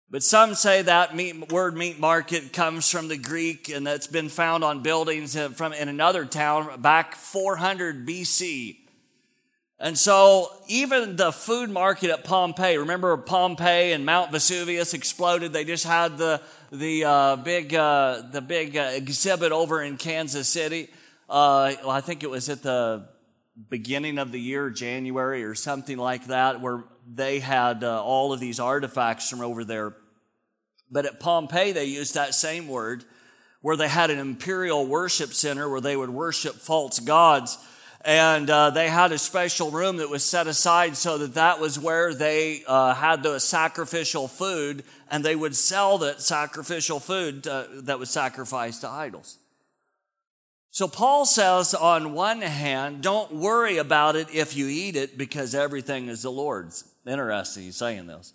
But 0.09 0.23
some 0.23 0.55
say 0.55 0.83
that 0.83 1.17
meat, 1.17 1.51
word 1.51 1.77
meat 1.77 1.99
market 1.99 2.53
comes 2.53 2.89
from 2.89 3.09
the 3.09 3.17
Greek 3.17 3.69
and 3.69 3.85
that's 3.85 4.07
been 4.07 4.29
found 4.29 4.63
on 4.63 4.83
buildings 4.83 5.37
from 5.57 5.73
in 5.73 5.89
another 5.89 6.25
town 6.25 6.81
back 6.81 7.17
400 7.17 8.07
BC. 8.07 8.82
And 9.83 9.99
so 9.99 10.49
even 10.69 11.17
the 11.17 11.33
food 11.33 11.69
market 11.69 12.11
at 12.11 12.23
Pompeii, 12.23 12.77
remember 12.77 13.17
Pompeii 13.17 13.91
and 13.91 14.07
Mount 14.07 14.31
Vesuvius 14.31 14.95
exploded. 14.95 15.53
They 15.53 15.65
just 15.65 15.85
had 15.85 16.17
the 16.17 16.41
the 16.71 17.05
uh, 17.05 17.37
big 17.37 17.75
uh, 17.75 18.23
the 18.31 18.41
big 18.41 18.77
uh, 18.77 18.93
exhibit 18.95 19.51
over 19.51 19.83
in 19.83 19.97
Kansas 19.97 20.49
City. 20.49 20.89
Uh, 21.29 21.75
well, 21.81 21.91
I 21.91 22.01
think 22.01 22.23
it 22.23 22.31
was 22.31 22.49
at 22.49 22.63
the 22.63 23.09
beginning 23.69 24.19
of 24.19 24.31
the 24.31 24.39
year, 24.39 24.71
January 24.71 25.43
or 25.43 25.57
something 25.57 25.99
like 25.99 26.29
that, 26.29 26.61
where 26.61 26.85
they 27.13 27.41
had 27.41 27.83
uh, 27.83 28.05
all 28.05 28.33
of 28.33 28.39
these 28.39 28.61
artifacts 28.61 29.29
from 29.29 29.41
over 29.41 29.65
there. 29.65 29.97
But 30.93 31.07
at 31.07 31.19
Pompeii, 31.19 31.73
they 31.73 31.87
used 31.87 32.15
that 32.15 32.37
same 32.37 32.69
word, 32.69 33.05
where 33.63 33.77
they 33.77 33.89
had 33.89 34.11
an 34.11 34.21
imperial 34.21 34.87
worship 34.87 35.35
center 35.35 35.69
where 35.69 35.81
they 35.81 35.97
would 35.97 36.11
worship 36.11 36.55
false 36.55 37.01
gods. 37.01 37.59
And 38.05 38.51
uh, 38.51 38.71
they 38.71 38.89
had 38.89 39.13
a 39.13 39.19
special 39.19 39.71
room 39.71 39.99
that 39.99 40.11
was 40.11 40.25
set 40.25 40.49
aside 40.49 40.97
so 40.97 41.19
that 41.19 41.35
that 41.35 41.61
was 41.61 41.79
where 41.79 42.15
they 42.15 42.65
uh, 42.67 42.95
had 42.95 43.23
the 43.23 43.39
sacrificial 43.39 44.27
food, 44.27 44.83
and 45.09 45.25
they 45.25 45.37
would 45.37 45.55
sell 45.55 45.99
that 45.99 46.21
sacrificial 46.21 46.99
food 46.99 47.47
uh, 47.47 47.67
that 47.85 48.01
was 48.01 48.11
sacrificed 48.11 48.81
to 48.81 48.89
idols. 48.89 49.39
So 50.71 50.89
Paul 50.89 51.27
says, 51.27 51.75
on 51.75 52.13
one 52.13 52.41
hand, 52.41 53.03
don't 53.03 53.31
worry 53.31 53.77
about 53.77 54.17
it 54.17 54.35
if 54.35 54.57
you 54.57 54.67
eat 54.69 54.97
it 54.97 55.17
because 55.17 55.55
everything 55.55 56.09
is 56.09 56.23
the 56.23 56.33
Lord's. 56.33 56.85
Interesting, 57.07 57.65
he's 57.65 57.77
saying 57.77 58.07
this. 58.07 58.33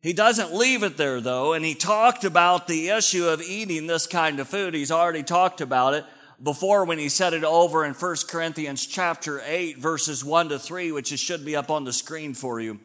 He 0.00 0.12
doesn't 0.12 0.52
leave 0.52 0.82
it 0.82 0.98
there 0.98 1.22
though, 1.22 1.54
and 1.54 1.64
he 1.64 1.74
talked 1.74 2.24
about 2.24 2.68
the 2.68 2.90
issue 2.90 3.26
of 3.26 3.40
eating 3.40 3.86
this 3.86 4.06
kind 4.06 4.38
of 4.38 4.48
food. 4.48 4.74
He's 4.74 4.90
already 4.90 5.22
talked 5.22 5.62
about 5.62 5.94
it 5.94 6.04
before 6.42 6.84
when 6.84 6.98
he 6.98 7.08
said 7.08 7.32
it 7.32 7.44
over 7.44 7.84
in 7.84 7.94
1 7.94 8.16
Corinthians 8.28 8.86
chapter 8.86 9.40
8 9.44 9.78
verses 9.78 10.24
1 10.24 10.50
to 10.50 10.58
3, 10.58 10.92
which 10.92 11.08
should 11.08 11.44
be 11.44 11.56
up 11.56 11.70
on 11.70 11.84
the 11.84 11.92
screen 11.92 12.34
for 12.34 12.60
you. 12.60 12.80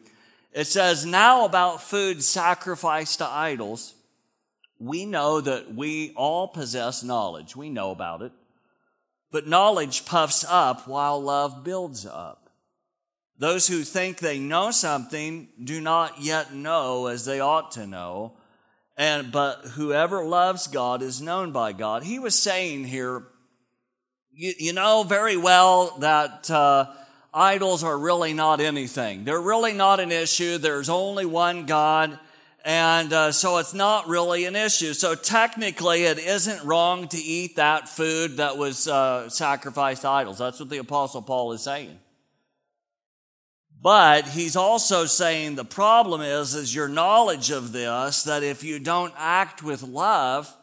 It 0.52 0.66
says, 0.66 1.06
now 1.06 1.44
about 1.44 1.82
food 1.82 2.22
sacrificed 2.22 3.18
to 3.18 3.26
idols 3.26 3.94
we 4.80 5.04
know 5.04 5.42
that 5.42 5.74
we 5.74 6.12
all 6.16 6.48
possess 6.48 7.04
knowledge. 7.04 7.54
We 7.54 7.68
know 7.68 7.90
about 7.90 8.22
it. 8.22 8.32
But 9.30 9.46
knowledge 9.46 10.06
puffs 10.06 10.44
up 10.48 10.88
while 10.88 11.22
love 11.22 11.62
builds 11.62 12.06
up. 12.06 12.50
Those 13.38 13.68
who 13.68 13.82
think 13.82 14.18
they 14.18 14.38
know 14.38 14.70
something 14.70 15.48
do 15.62 15.80
not 15.80 16.20
yet 16.20 16.54
know 16.54 17.06
as 17.06 17.26
they 17.26 17.40
ought 17.40 17.72
to 17.72 17.86
know. 17.86 18.38
And, 18.96 19.30
but 19.30 19.64
whoever 19.74 20.24
loves 20.24 20.66
God 20.66 21.02
is 21.02 21.20
known 21.20 21.52
by 21.52 21.72
God. 21.72 22.02
He 22.02 22.18
was 22.18 22.38
saying 22.38 22.84
here, 22.84 23.24
you, 24.32 24.52
you 24.58 24.72
know 24.72 25.02
very 25.02 25.36
well 25.36 25.98
that, 25.98 26.50
uh, 26.50 26.86
idols 27.32 27.84
are 27.84 27.96
really 27.96 28.32
not 28.32 28.60
anything. 28.60 29.24
They're 29.24 29.40
really 29.40 29.72
not 29.72 30.00
an 30.00 30.12
issue. 30.12 30.58
There's 30.58 30.88
only 30.88 31.24
one 31.24 31.66
God. 31.66 32.18
And 32.64 33.12
uh, 33.12 33.32
so 33.32 33.58
it's 33.58 33.72
not 33.72 34.08
really 34.08 34.44
an 34.44 34.54
issue. 34.54 34.92
So 34.92 35.14
technically, 35.14 36.04
it 36.04 36.18
isn't 36.18 36.64
wrong 36.64 37.08
to 37.08 37.16
eat 37.16 37.56
that 37.56 37.88
food 37.88 38.36
that 38.36 38.58
was 38.58 38.86
uh, 38.86 39.30
sacrificed 39.30 40.02
to 40.02 40.08
idols. 40.08 40.38
That's 40.38 40.60
what 40.60 40.68
the 40.68 40.78
Apostle 40.78 41.22
Paul 41.22 41.52
is 41.52 41.62
saying. 41.62 41.98
But 43.82 44.28
he's 44.28 44.56
also 44.56 45.06
saying 45.06 45.54
the 45.54 45.64
problem 45.64 46.20
is, 46.20 46.54
is 46.54 46.74
your 46.74 46.88
knowledge 46.88 47.50
of 47.50 47.72
this, 47.72 48.24
that 48.24 48.42
if 48.42 48.62
you 48.62 48.78
don't 48.78 49.14
act 49.16 49.62
with 49.62 49.82
love 49.82 50.54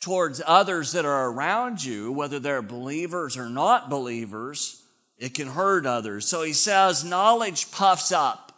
towards 0.00 0.40
others 0.46 0.92
that 0.92 1.04
are 1.04 1.30
around 1.30 1.84
you, 1.84 2.12
whether 2.12 2.38
they're 2.38 2.62
believers 2.62 3.36
or 3.36 3.48
not 3.48 3.90
believers, 3.90 4.82
it 5.18 5.34
can 5.34 5.48
hurt 5.48 5.86
others. 5.86 6.26
So 6.26 6.42
he 6.42 6.52
says 6.52 7.04
knowledge 7.04 7.70
puffs 7.72 8.12
up. 8.12 8.52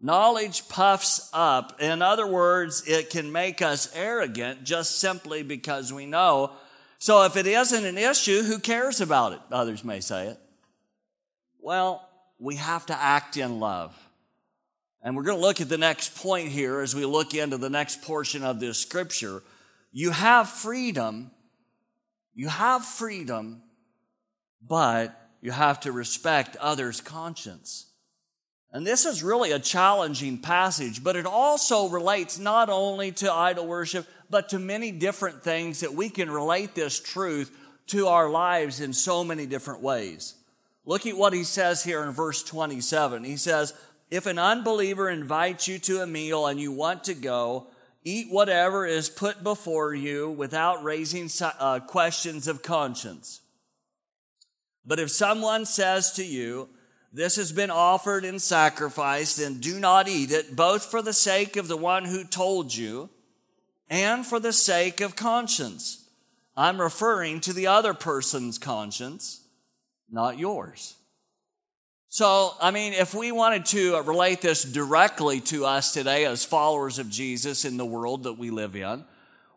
Knowledge 0.00 0.68
puffs 0.68 1.30
up. 1.32 1.80
In 1.80 2.02
other 2.02 2.26
words, 2.26 2.86
it 2.86 3.10
can 3.10 3.32
make 3.32 3.62
us 3.62 3.90
arrogant 3.96 4.62
just 4.64 4.98
simply 4.98 5.42
because 5.42 5.92
we 5.92 6.06
know. 6.06 6.52
So 6.98 7.24
if 7.24 7.36
it 7.36 7.46
isn't 7.46 7.84
an 7.84 7.98
issue, 7.98 8.42
who 8.42 8.58
cares 8.58 9.00
about 9.00 9.32
it? 9.32 9.40
Others 9.50 9.82
may 9.82 10.00
say 10.00 10.28
it. 10.28 10.38
Well, 11.60 12.06
we 12.38 12.56
have 12.56 12.86
to 12.86 12.94
act 12.94 13.36
in 13.36 13.58
love. 13.60 13.98
And 15.02 15.16
we're 15.16 15.22
going 15.22 15.38
to 15.38 15.42
look 15.42 15.60
at 15.60 15.68
the 15.68 15.78
next 15.78 16.16
point 16.16 16.48
here 16.48 16.80
as 16.80 16.94
we 16.94 17.04
look 17.04 17.34
into 17.34 17.58
the 17.58 17.70
next 17.70 18.02
portion 18.02 18.42
of 18.42 18.60
this 18.60 18.78
scripture. 18.78 19.42
You 19.96 20.10
have 20.10 20.50
freedom. 20.50 21.30
You 22.34 22.48
have 22.48 22.84
freedom, 22.84 23.62
but 24.60 25.16
you 25.40 25.52
have 25.52 25.78
to 25.80 25.92
respect 25.92 26.56
others' 26.56 27.00
conscience. 27.00 27.86
And 28.72 28.84
this 28.84 29.04
is 29.04 29.22
really 29.22 29.52
a 29.52 29.60
challenging 29.60 30.38
passage, 30.38 31.04
but 31.04 31.14
it 31.14 31.26
also 31.26 31.88
relates 31.88 32.40
not 32.40 32.70
only 32.70 33.12
to 33.12 33.32
idol 33.32 33.68
worship, 33.68 34.08
but 34.28 34.48
to 34.48 34.58
many 34.58 34.90
different 34.90 35.44
things 35.44 35.78
that 35.78 35.94
we 35.94 36.08
can 36.08 36.28
relate 36.28 36.74
this 36.74 36.98
truth 36.98 37.56
to 37.86 38.08
our 38.08 38.28
lives 38.28 38.80
in 38.80 38.92
so 38.92 39.22
many 39.22 39.46
different 39.46 39.80
ways. 39.80 40.34
Look 40.84 41.06
at 41.06 41.16
what 41.16 41.32
he 41.32 41.44
says 41.44 41.84
here 41.84 42.02
in 42.02 42.10
verse 42.10 42.42
27. 42.42 43.22
He 43.22 43.36
says, 43.36 43.74
If 44.10 44.26
an 44.26 44.40
unbeliever 44.40 45.08
invites 45.08 45.68
you 45.68 45.78
to 45.78 46.02
a 46.02 46.06
meal 46.06 46.48
and 46.48 46.58
you 46.58 46.72
want 46.72 47.04
to 47.04 47.14
go, 47.14 47.68
eat 48.04 48.28
whatever 48.30 48.86
is 48.86 49.08
put 49.08 49.42
before 49.42 49.94
you 49.94 50.30
without 50.30 50.84
raising 50.84 51.30
uh, 51.40 51.80
questions 51.80 52.46
of 52.46 52.62
conscience. 52.62 53.40
But 54.86 55.00
if 55.00 55.10
someone 55.10 55.64
says 55.64 56.12
to 56.12 56.24
you, 56.24 56.68
this 57.12 57.36
has 57.36 57.52
been 57.52 57.70
offered 57.70 58.24
in 58.24 58.38
sacrifice, 58.38 59.36
then 59.36 59.60
do 59.60 59.80
not 59.80 60.08
eat 60.08 60.30
it, 60.30 60.54
both 60.54 60.84
for 60.84 61.00
the 61.00 61.12
sake 61.12 61.56
of 61.56 61.68
the 61.68 61.76
one 61.76 62.04
who 62.04 62.24
told 62.24 62.74
you 62.74 63.08
and 63.88 64.26
for 64.26 64.40
the 64.40 64.52
sake 64.52 65.00
of 65.00 65.16
conscience. 65.16 66.08
I'm 66.56 66.80
referring 66.80 67.40
to 67.42 67.52
the 67.52 67.68
other 67.68 67.94
person's 67.94 68.58
conscience, 68.58 69.46
not 70.10 70.38
yours. 70.38 70.96
So, 72.14 72.54
I 72.60 72.70
mean, 72.70 72.92
if 72.92 73.12
we 73.12 73.32
wanted 73.32 73.66
to 73.66 73.96
uh, 73.96 74.02
relate 74.02 74.40
this 74.40 74.62
directly 74.62 75.40
to 75.50 75.66
us 75.66 75.92
today 75.92 76.26
as 76.26 76.44
followers 76.44 77.00
of 77.00 77.10
Jesus 77.10 77.64
in 77.64 77.76
the 77.76 77.84
world 77.84 78.22
that 78.22 78.34
we 78.34 78.50
live 78.50 78.76
in, 78.76 79.02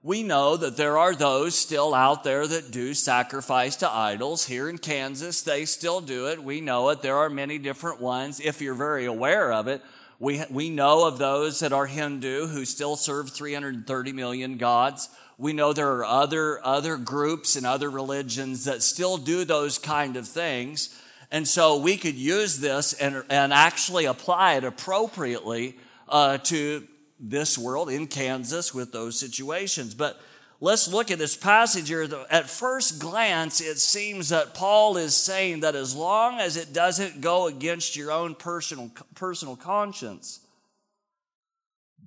we 0.02 0.24
know 0.24 0.58
that 0.58 0.76
there 0.76 0.98
are 0.98 1.14
those 1.14 1.54
still 1.54 1.94
out 1.94 2.24
there 2.24 2.48
that 2.48 2.72
do 2.72 2.96
sacrifice 2.96 3.76
to 3.76 3.94
idols. 3.94 4.48
Here 4.48 4.70
in 4.70 4.80
Kansas, 4.80 5.44
they 5.44 5.66
still 5.66 6.02
do 6.02 6.30
it. 6.30 6.44
We 6.44 6.60
know 6.60 6.90
it. 6.90 7.04
There 7.04 7.18
are 7.18 7.30
many 7.30 7.60
different 7.60 8.02
ones. 8.02 8.40
If 8.40 8.60
you're 8.60 8.74
very 8.74 9.06
aware 9.06 9.54
of 9.54 9.68
it, 9.68 9.84
we, 10.18 10.44
we 10.50 10.72
know 10.72 11.06
of 11.06 11.20
those 11.20 11.60
that 11.60 11.74
are 11.74 11.86
Hindu 11.86 12.48
who 12.48 12.66
still 12.66 12.96
serve 12.96 13.30
330 13.30 14.14
million 14.14 14.58
gods. 14.58 15.10
We 15.38 15.54
know 15.54 15.74
there 15.74 15.94
are 15.98 16.06
other, 16.06 16.66
other 16.66 16.98
groups 16.98 17.56
and 17.56 17.68
other 17.68 17.92
religions 17.92 18.66
that 18.66 18.82
still 18.82 19.18
do 19.18 19.46
those 19.46 19.78
kind 19.78 20.18
of 20.18 20.28
things. 20.28 21.00
And 21.32 21.48
so 21.48 21.78
we 21.78 21.98
could 21.98 22.16
use 22.16 22.60
this 22.60 22.94
and, 22.94 23.24
and 23.30 23.52
actually 23.52 24.06
apply 24.06 24.56
it 24.56 24.64
appropriately 24.64 25.78
uh, 26.08 26.38
to 26.40 26.88
this 27.20 27.58
world 27.58 27.90
in 27.90 28.08
Kansas 28.08 28.74
with 28.74 28.92
those 28.92 29.20
situations. 29.20 29.94
But 29.94 30.20
let's 30.62 30.88
look 30.88 31.12
at 31.12 31.20
this 31.20 31.36
passage 31.36 31.90
here. 31.90 32.08
At 32.30 32.50
first 32.50 33.00
glance, 33.00 33.60
it 33.60 33.78
seems 33.78 34.30
that 34.30 34.54
Paul 34.54 34.98
is 34.98 35.16
saying 35.16 35.62
that 35.62 35.76
as 35.76 35.96
long 35.96 36.40
as 36.40 36.56
it 36.56 36.72
doesn't 36.74 37.22
go 37.22 37.48
against 37.48 37.96
your 37.96 38.12
own 38.12 38.36
personal, 38.36 38.92
personal 39.16 39.56
conscience, 39.56 40.40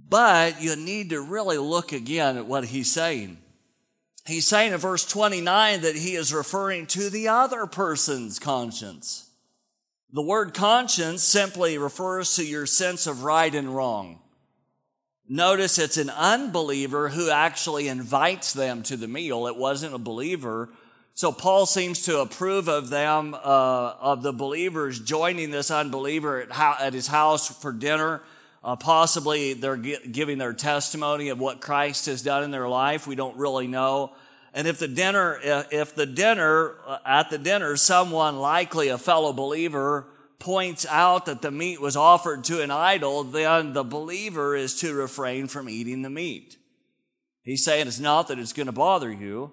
but 0.08 0.60
you 0.62 0.74
need 0.76 1.10
to 1.10 1.20
really 1.20 1.58
look 1.58 1.92
again 1.92 2.36
at 2.36 2.46
what 2.46 2.64
he's 2.64 2.90
saying. 2.90 3.38
He's 4.26 4.46
saying 4.46 4.72
in 4.72 4.78
verse 4.78 5.04
29 5.06 5.80
that 5.82 5.96
he 5.96 6.14
is 6.14 6.32
referring 6.34 6.86
to 6.88 7.10
the 7.10 7.28
other 7.28 7.66
person's 7.66 8.38
conscience. 8.38 9.30
The 10.12 10.22
word 10.22 10.54
conscience 10.54 11.22
simply 11.22 11.78
refers 11.78 12.36
to 12.36 12.44
your 12.44 12.66
sense 12.66 13.06
of 13.06 13.22
right 13.22 13.54
and 13.54 13.74
wrong. 13.74 14.20
Notice 15.28 15.78
it's 15.78 15.96
an 15.96 16.10
unbeliever 16.10 17.08
who 17.08 17.30
actually 17.30 17.86
invites 17.86 18.52
them 18.52 18.82
to 18.84 18.96
the 18.96 19.06
meal. 19.06 19.46
It 19.46 19.56
wasn't 19.56 19.94
a 19.94 19.98
believer. 19.98 20.70
So 21.14 21.30
Paul 21.30 21.66
seems 21.66 22.02
to 22.06 22.20
approve 22.20 22.68
of 22.68 22.88
them, 22.88 23.34
uh, 23.34 23.94
of 24.00 24.22
the 24.22 24.32
believers 24.32 24.98
joining 24.98 25.52
this 25.52 25.70
unbeliever 25.70 26.40
at, 26.40 26.50
ho- 26.50 26.84
at 26.84 26.94
his 26.94 27.06
house 27.06 27.46
for 27.60 27.72
dinner. 27.72 28.22
Uh, 28.62 28.76
possibly 28.76 29.54
they're 29.54 29.76
giving 29.76 30.38
their 30.38 30.52
testimony 30.52 31.30
of 31.30 31.38
what 31.38 31.60
Christ 31.60 32.06
has 32.06 32.22
done 32.22 32.44
in 32.44 32.50
their 32.50 32.68
life. 32.68 33.06
We 33.06 33.14
don't 33.14 33.36
really 33.36 33.66
know. 33.66 34.12
And 34.52 34.66
if 34.66 34.78
the 34.78 34.88
dinner, 34.88 35.38
if 35.42 35.94
the 35.94 36.06
dinner, 36.06 36.74
uh, 36.86 36.98
at 37.06 37.30
the 37.30 37.38
dinner, 37.38 37.76
someone 37.76 38.38
likely 38.38 38.88
a 38.88 38.98
fellow 38.98 39.32
believer 39.32 40.08
points 40.38 40.84
out 40.86 41.26
that 41.26 41.42
the 41.42 41.50
meat 41.50 41.80
was 41.80 41.96
offered 41.96 42.44
to 42.44 42.62
an 42.62 42.70
idol, 42.70 43.22
then 43.22 43.72
the 43.72 43.84
believer 43.84 44.56
is 44.56 44.80
to 44.80 44.92
refrain 44.94 45.46
from 45.46 45.68
eating 45.68 46.02
the 46.02 46.10
meat. 46.10 46.56
He's 47.42 47.64
saying 47.64 47.86
it's 47.86 48.00
not 48.00 48.28
that 48.28 48.38
it's 48.38 48.52
going 48.52 48.66
to 48.66 48.72
bother 48.72 49.10
you, 49.10 49.52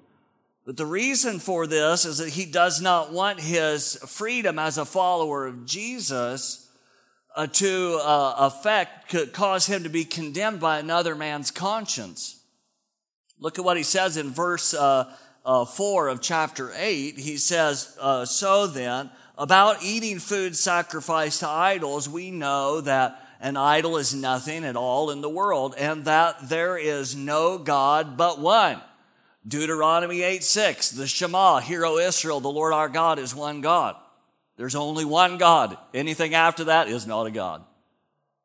but 0.66 0.76
the 0.76 0.86
reason 0.86 1.40
for 1.40 1.68
this 1.68 2.04
is 2.04 2.18
that 2.18 2.30
he 2.30 2.46
does 2.46 2.82
not 2.82 3.14
want 3.14 3.40
his 3.40 3.96
freedom 4.08 4.60
as 4.60 4.78
a 4.78 4.86
follower 4.86 5.46
of 5.46 5.66
Jesus 5.66 6.67
uh, 7.38 7.46
to 7.46 8.00
uh, 8.02 8.34
affect, 8.40 9.10
could 9.10 9.32
cause 9.32 9.68
him 9.68 9.84
to 9.84 9.90
be 9.90 10.04
condemned 10.04 10.60
by 10.60 10.80
another 10.80 11.16
man's 11.16 11.52
conscience. 11.52 12.42
Look 13.40 13.60
at 13.60 13.64
what 13.64 13.78
he 13.78 13.84
says 13.84 14.18
in 14.18 14.32
verse 14.32 14.74
uh, 14.74 15.14
uh 15.46 15.66
4 15.66 16.08
of 16.08 16.20
chapter 16.20 16.74
8. 16.76 17.20
He 17.20 17.38
says, 17.38 17.96
uh, 18.02 18.26
So 18.26 18.66
then, 18.66 19.12
about 19.38 19.84
eating 19.84 20.18
food 20.18 20.56
sacrificed 20.56 21.42
to 21.42 21.48
idols, 21.48 22.10
we 22.10 22.32
know 22.32 22.82
that 22.82 23.24
an 23.40 23.56
idol 23.56 23.98
is 23.98 24.16
nothing 24.16 24.66
at 24.66 24.76
all 24.76 25.12
in 25.12 25.22
the 25.22 25.30
world 25.30 25.76
and 25.78 26.06
that 26.06 26.50
there 26.50 26.76
is 26.76 27.16
no 27.16 27.60
God 27.60 28.18
but 28.18 28.40
one. 28.40 28.82
Deuteronomy 29.48 30.24
8 30.24 30.44
6, 30.44 30.90
the 30.92 31.06
Shema, 31.06 31.60
Hear, 31.60 31.86
O 31.86 32.00
Israel, 32.00 32.40
the 32.40 32.50
Lord 32.50 32.74
our 32.74 32.90
God 32.90 33.20
is 33.20 33.36
one 33.36 33.62
God. 33.62 33.96
There's 34.58 34.76
only 34.76 35.06
one 35.06 35.38
God. 35.38 35.78
Anything 35.94 36.34
after 36.34 36.66
that 36.66 36.88
is 36.88 37.08
not 37.08 37.28
a 37.28 37.32
God. 37.32 37.64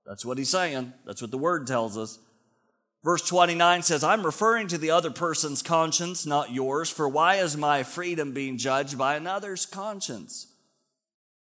That's 0.06 0.24
what 0.24 0.38
he's 0.38 0.50
saying. 0.50 0.92
That's 1.06 1.22
what 1.22 1.30
the 1.30 1.38
word 1.38 1.66
tells 1.66 1.96
us. 1.96 2.18
Verse 3.02 3.26
29 3.26 3.82
says, 3.82 4.04
I'm 4.04 4.24
referring 4.24 4.68
to 4.68 4.78
the 4.78 4.90
other 4.90 5.10
person's 5.10 5.62
conscience, 5.62 6.24
not 6.24 6.52
yours, 6.52 6.88
for 6.88 7.08
why 7.08 7.36
is 7.36 7.56
my 7.56 7.82
freedom 7.82 8.32
being 8.32 8.58
judged 8.58 8.96
by 8.96 9.16
another's 9.16 9.66
conscience? 9.66 10.46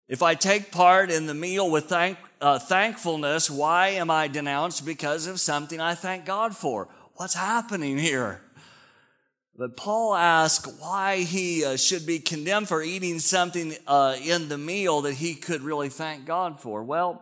If 0.08 0.24
I 0.24 0.36
take 0.36 0.72
part 0.72 1.12
in 1.12 1.26
the 1.26 1.34
meal 1.34 1.70
with 1.70 1.86
thank, 1.86 2.18
uh, 2.40 2.60
thankfulness, 2.60 3.50
why 3.50 3.90
am 3.90 4.10
I 4.10 4.28
denounced 4.28 4.86
because 4.86 5.28
of 5.28 5.40
something 5.40 5.82
I 5.82 5.96
thank 5.96 6.26
God 6.26 6.56
for? 6.56 6.88
What's 7.16 7.34
happening 7.34 7.98
here? 7.98 8.42
But 9.60 9.76
Paul 9.76 10.16
asks 10.16 10.72
why 10.80 11.18
he 11.18 11.66
uh, 11.66 11.76
should 11.76 12.06
be 12.06 12.20
condemned 12.20 12.70
for 12.70 12.82
eating 12.82 13.20
something 13.20 13.76
uh, 13.86 14.16
in 14.24 14.48
the 14.48 14.58
meal 14.58 15.02
that 15.02 15.16
he 15.16 15.36
could 15.36 15.64
really 15.64 15.90
thank 15.90 16.26
God 16.26 16.62
for. 16.62 16.82
Well, 16.82 17.22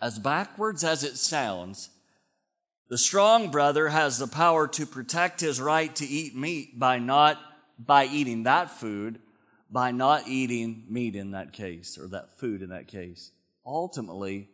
as 0.00 0.18
backwards 0.18 0.82
as 0.82 1.04
it 1.04 1.16
sounds, 1.16 1.90
the 2.88 2.98
strong 2.98 3.52
brother 3.52 3.90
has 3.90 4.18
the 4.18 4.26
power 4.26 4.66
to 4.66 4.86
protect 4.86 5.40
his 5.40 5.60
right 5.60 5.94
to 5.94 6.04
eat 6.04 6.34
meat 6.34 6.80
by 6.80 6.98
not 6.98 7.38
by 7.78 8.06
eating 8.06 8.42
that 8.42 8.72
food 8.72 9.20
by 9.70 9.92
not 9.92 10.26
eating 10.26 10.84
meat 10.88 11.14
in 11.14 11.30
that 11.30 11.52
case 11.52 11.96
or 11.96 12.08
that 12.08 12.36
food 12.38 12.60
in 12.60 12.70
that 12.70 12.88
case. 12.88 13.30
Ultimately, 13.64 14.48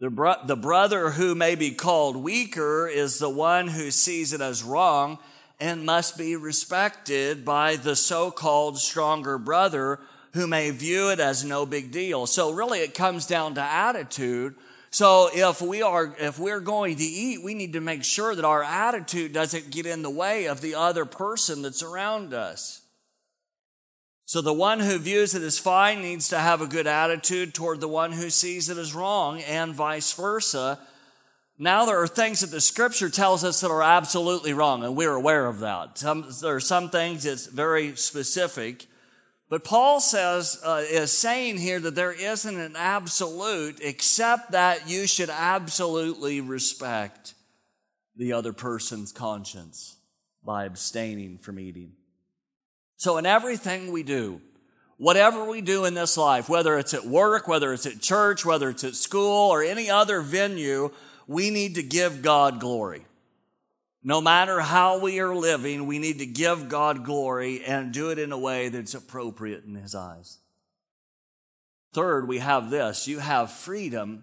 the, 0.00 0.10
bro- 0.10 0.44
the 0.44 0.56
brother 0.56 1.10
who 1.10 1.36
may 1.36 1.54
be 1.54 1.70
called 1.70 2.16
weaker 2.16 2.88
is 2.88 3.20
the 3.20 3.30
one 3.30 3.68
who 3.68 3.92
sees 3.92 4.32
it 4.32 4.40
as 4.40 4.64
wrong 4.64 5.18
and 5.58 5.86
must 5.86 6.18
be 6.18 6.36
respected 6.36 7.44
by 7.44 7.76
the 7.76 7.96
so-called 7.96 8.78
stronger 8.78 9.38
brother 9.38 10.00
who 10.34 10.46
may 10.46 10.70
view 10.70 11.10
it 11.10 11.18
as 11.18 11.44
no 11.44 11.64
big 11.64 11.90
deal. 11.90 12.26
So 12.26 12.52
really 12.52 12.80
it 12.80 12.94
comes 12.94 13.26
down 13.26 13.54
to 13.54 13.62
attitude. 13.62 14.54
So 14.90 15.30
if 15.32 15.62
we 15.62 15.82
are, 15.82 16.14
if 16.18 16.38
we're 16.38 16.60
going 16.60 16.96
to 16.96 17.04
eat, 17.04 17.42
we 17.42 17.54
need 17.54 17.72
to 17.72 17.80
make 17.80 18.04
sure 18.04 18.34
that 18.34 18.44
our 18.44 18.62
attitude 18.62 19.32
doesn't 19.32 19.70
get 19.70 19.86
in 19.86 20.02
the 20.02 20.10
way 20.10 20.46
of 20.46 20.60
the 20.60 20.74
other 20.74 21.04
person 21.04 21.62
that's 21.62 21.82
around 21.82 22.34
us. 22.34 22.82
So 24.26 24.42
the 24.42 24.52
one 24.52 24.80
who 24.80 24.98
views 24.98 25.34
it 25.34 25.42
as 25.42 25.58
fine 25.58 26.02
needs 26.02 26.28
to 26.30 26.38
have 26.38 26.60
a 26.60 26.66
good 26.66 26.86
attitude 26.86 27.54
toward 27.54 27.80
the 27.80 27.88
one 27.88 28.12
who 28.12 28.28
sees 28.28 28.68
it 28.68 28.76
as 28.76 28.94
wrong 28.94 29.40
and 29.40 29.72
vice 29.72 30.12
versa. 30.12 30.80
Now 31.58 31.86
there 31.86 32.00
are 32.02 32.06
things 32.06 32.40
that 32.40 32.50
the 32.50 32.60
scripture 32.60 33.08
tells 33.08 33.42
us 33.42 33.60
that 33.60 33.70
are 33.70 33.82
absolutely 33.82 34.52
wrong 34.52 34.84
and 34.84 34.94
we're 34.94 35.14
aware 35.14 35.46
of 35.46 35.60
that. 35.60 35.98
Some, 35.98 36.26
there 36.42 36.56
are 36.56 36.60
some 36.60 36.90
things 36.90 37.24
that's 37.24 37.46
very 37.46 37.96
specific. 37.96 38.86
But 39.48 39.64
Paul 39.64 40.00
says, 40.00 40.60
uh, 40.64 40.84
is 40.88 41.16
saying 41.16 41.58
here 41.58 41.78
that 41.80 41.94
there 41.94 42.12
isn't 42.12 42.58
an 42.58 42.74
absolute 42.76 43.78
except 43.80 44.50
that 44.50 44.88
you 44.88 45.06
should 45.06 45.30
absolutely 45.30 46.40
respect 46.40 47.34
the 48.16 48.32
other 48.32 48.52
person's 48.52 49.12
conscience 49.12 49.96
by 50.44 50.64
abstaining 50.64 51.38
from 51.38 51.58
eating. 51.58 51.92
So 52.96 53.18
in 53.18 53.26
everything 53.26 53.92
we 53.92 54.02
do, 54.02 54.40
whatever 54.96 55.44
we 55.44 55.60
do 55.60 55.84
in 55.84 55.94
this 55.94 56.16
life, 56.16 56.48
whether 56.48 56.78
it's 56.78 56.94
at 56.94 57.04
work, 57.04 57.46
whether 57.46 57.72
it's 57.72 57.86
at 57.86 58.00
church, 58.00 58.44
whether 58.44 58.70
it's 58.70 58.84
at 58.84 58.94
school 58.94 59.50
or 59.50 59.62
any 59.62 59.90
other 59.90 60.22
venue, 60.22 60.90
we 61.26 61.50
need 61.50 61.74
to 61.76 61.82
give 61.82 62.22
God 62.22 62.60
glory. 62.60 63.04
No 64.02 64.20
matter 64.20 64.60
how 64.60 65.00
we 65.00 65.18
are 65.18 65.34
living, 65.34 65.86
we 65.86 65.98
need 65.98 66.20
to 66.20 66.26
give 66.26 66.68
God 66.68 67.04
glory 67.04 67.64
and 67.64 67.92
do 67.92 68.10
it 68.10 68.18
in 68.18 68.30
a 68.30 68.38
way 68.38 68.68
that's 68.68 68.94
appropriate 68.94 69.64
in 69.64 69.74
His 69.74 69.94
eyes. 69.96 70.38
Third, 71.92 72.28
we 72.28 72.38
have 72.38 72.70
this. 72.70 73.08
You 73.08 73.18
have 73.18 73.50
freedom, 73.50 74.22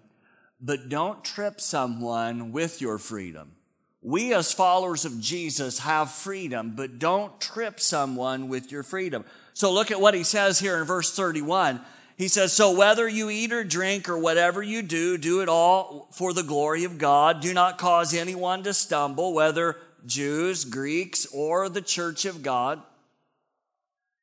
but 0.60 0.88
don't 0.88 1.22
trip 1.22 1.60
someone 1.60 2.52
with 2.52 2.80
your 2.80 2.98
freedom. 2.98 3.56
We, 4.00 4.32
as 4.32 4.52
followers 4.52 5.04
of 5.04 5.20
Jesus, 5.20 5.80
have 5.80 6.10
freedom, 6.10 6.74
but 6.76 6.98
don't 6.98 7.38
trip 7.40 7.80
someone 7.80 8.48
with 8.48 8.70
your 8.70 8.82
freedom. 8.82 9.24
So 9.54 9.72
look 9.72 9.90
at 9.90 10.00
what 10.00 10.14
he 10.14 10.24
says 10.24 10.58
here 10.58 10.78
in 10.78 10.84
verse 10.84 11.14
31. 11.14 11.80
He 12.16 12.28
says, 12.28 12.52
So 12.52 12.76
whether 12.76 13.08
you 13.08 13.30
eat 13.30 13.52
or 13.52 13.64
drink 13.64 14.08
or 14.08 14.18
whatever 14.18 14.62
you 14.62 14.82
do, 14.82 15.18
do 15.18 15.40
it 15.40 15.48
all 15.48 16.08
for 16.12 16.32
the 16.32 16.42
glory 16.42 16.84
of 16.84 16.98
God. 16.98 17.40
Do 17.40 17.52
not 17.52 17.78
cause 17.78 18.14
anyone 18.14 18.62
to 18.62 18.74
stumble, 18.74 19.34
whether 19.34 19.76
Jews, 20.06 20.64
Greeks, 20.64 21.26
or 21.32 21.68
the 21.68 21.82
church 21.82 22.24
of 22.24 22.42
God, 22.42 22.80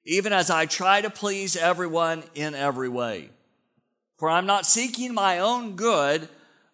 even 0.05 0.31
as 0.31 0.49
I 0.49 0.65
try 0.65 1.01
to 1.01 1.09
please 1.09 1.55
everyone 1.55 2.23
in 2.35 2.55
every 2.55 2.89
way. 2.89 3.29
For 4.17 4.29
I'm 4.29 4.45
not 4.45 4.65
seeking 4.65 5.13
my 5.13 5.39
own 5.39 5.75
good, 5.75 6.29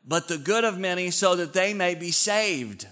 but 0.05 0.27
the 0.27 0.37
good 0.37 0.63
of 0.63 0.77
many 0.77 1.11
so 1.11 1.35
that 1.35 1.53
they 1.53 1.73
may 1.73 1.95
be 1.95 2.11
saved. 2.11 2.87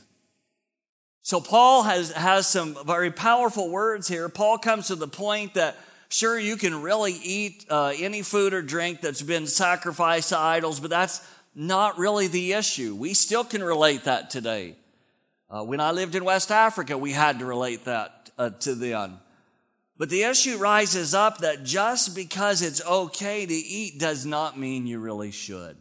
So 1.22 1.42
Paul 1.42 1.84
has, 1.84 2.12
has 2.12 2.48
some 2.48 2.78
very 2.86 3.12
powerful 3.12 3.70
words 3.70 4.08
here. 4.08 4.30
Paul 4.30 4.58
comes 4.58 4.88
to 4.88 4.96
the 4.96 5.08
point 5.08 5.56
that 5.56 5.76
sure, 6.10 6.38
you 6.40 6.58
can 6.58 6.82
really 6.82 7.14
eat 7.14 7.66
uh, 7.70 7.94
any 7.98 8.22
food 8.22 8.54
or 8.54 8.62
drink 8.62 9.02
that's 9.02 9.22
been 9.22 9.48
sacrificed 9.48 10.30
to 10.30 10.40
idols, 10.40 10.80
but 10.80 10.90
that's 10.90 11.26
not 11.56 11.98
really 11.98 12.28
the 12.28 12.54
issue. 12.54 12.96
We 12.96 13.14
still 13.14 13.44
can 13.44 13.64
relate 13.64 14.04
that 14.04 14.30
today. 14.30 14.76
Uh, 15.50 15.64
when 15.64 15.80
I 15.80 15.92
lived 15.92 16.16
in 16.16 16.26
West 16.26 16.52
Africa, 16.52 16.98
we 16.98 17.12
had 17.12 17.40
to 17.40 17.46
relate 17.46 17.86
that 17.86 18.32
uh, 18.38 18.50
to 18.62 18.76
them. 18.76 19.20
But 19.98 20.10
the 20.10 20.24
issue 20.24 20.58
rises 20.58 21.14
up 21.14 21.38
that 21.38 21.64
just 21.64 22.16
because 22.16 22.62
it's 22.62 22.86
okay 22.86 23.46
to 23.46 23.54
eat 23.54 24.00
does 24.00 24.26
not 24.26 24.60
mean 24.60 24.88
you 24.88 25.00
really 25.00 25.32
should. 25.32 25.78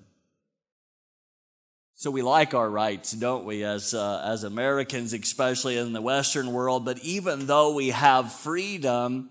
So 1.97 2.11
we 2.11 2.23
like 2.23 2.55
our 2.55 2.69
rights, 2.69 3.13
don't 3.13 3.45
we, 3.45 3.65
as, 3.65 3.95
uh, 3.95 4.23
as 4.25 4.45
Americans, 4.45 5.13
especially 5.13 5.79
in 5.79 5.93
the 5.93 6.03
Western 6.03 6.53
world. 6.53 6.85
But 6.85 6.99
even 7.01 7.47
though 7.47 7.75
we 7.75 7.91
have 7.91 8.33
freedom, 8.33 9.31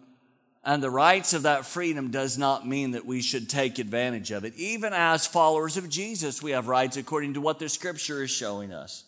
and 0.63 0.81
the 0.81 0.89
rights 0.89 1.33
of 1.33 1.43
that 1.43 1.65
freedom 1.65 2.09
does 2.09 2.37
not 2.37 2.67
mean 2.67 2.91
that 2.91 3.05
we 3.05 3.21
should 3.21 3.49
take 3.49 3.79
advantage 3.79 4.31
of 4.31 4.45
it. 4.45 4.55
Even 4.55 4.93
as 4.93 5.27
followers 5.27 5.75
of 5.75 5.89
Jesus, 5.89 6.41
we 6.41 6.51
have 6.51 6.67
rights 6.67 6.95
according 6.95 7.33
to 7.33 7.41
what 7.41 7.59
the 7.59 7.67
scripture 7.67 8.23
is 8.23 8.31
showing 8.31 8.71
us. 8.71 9.03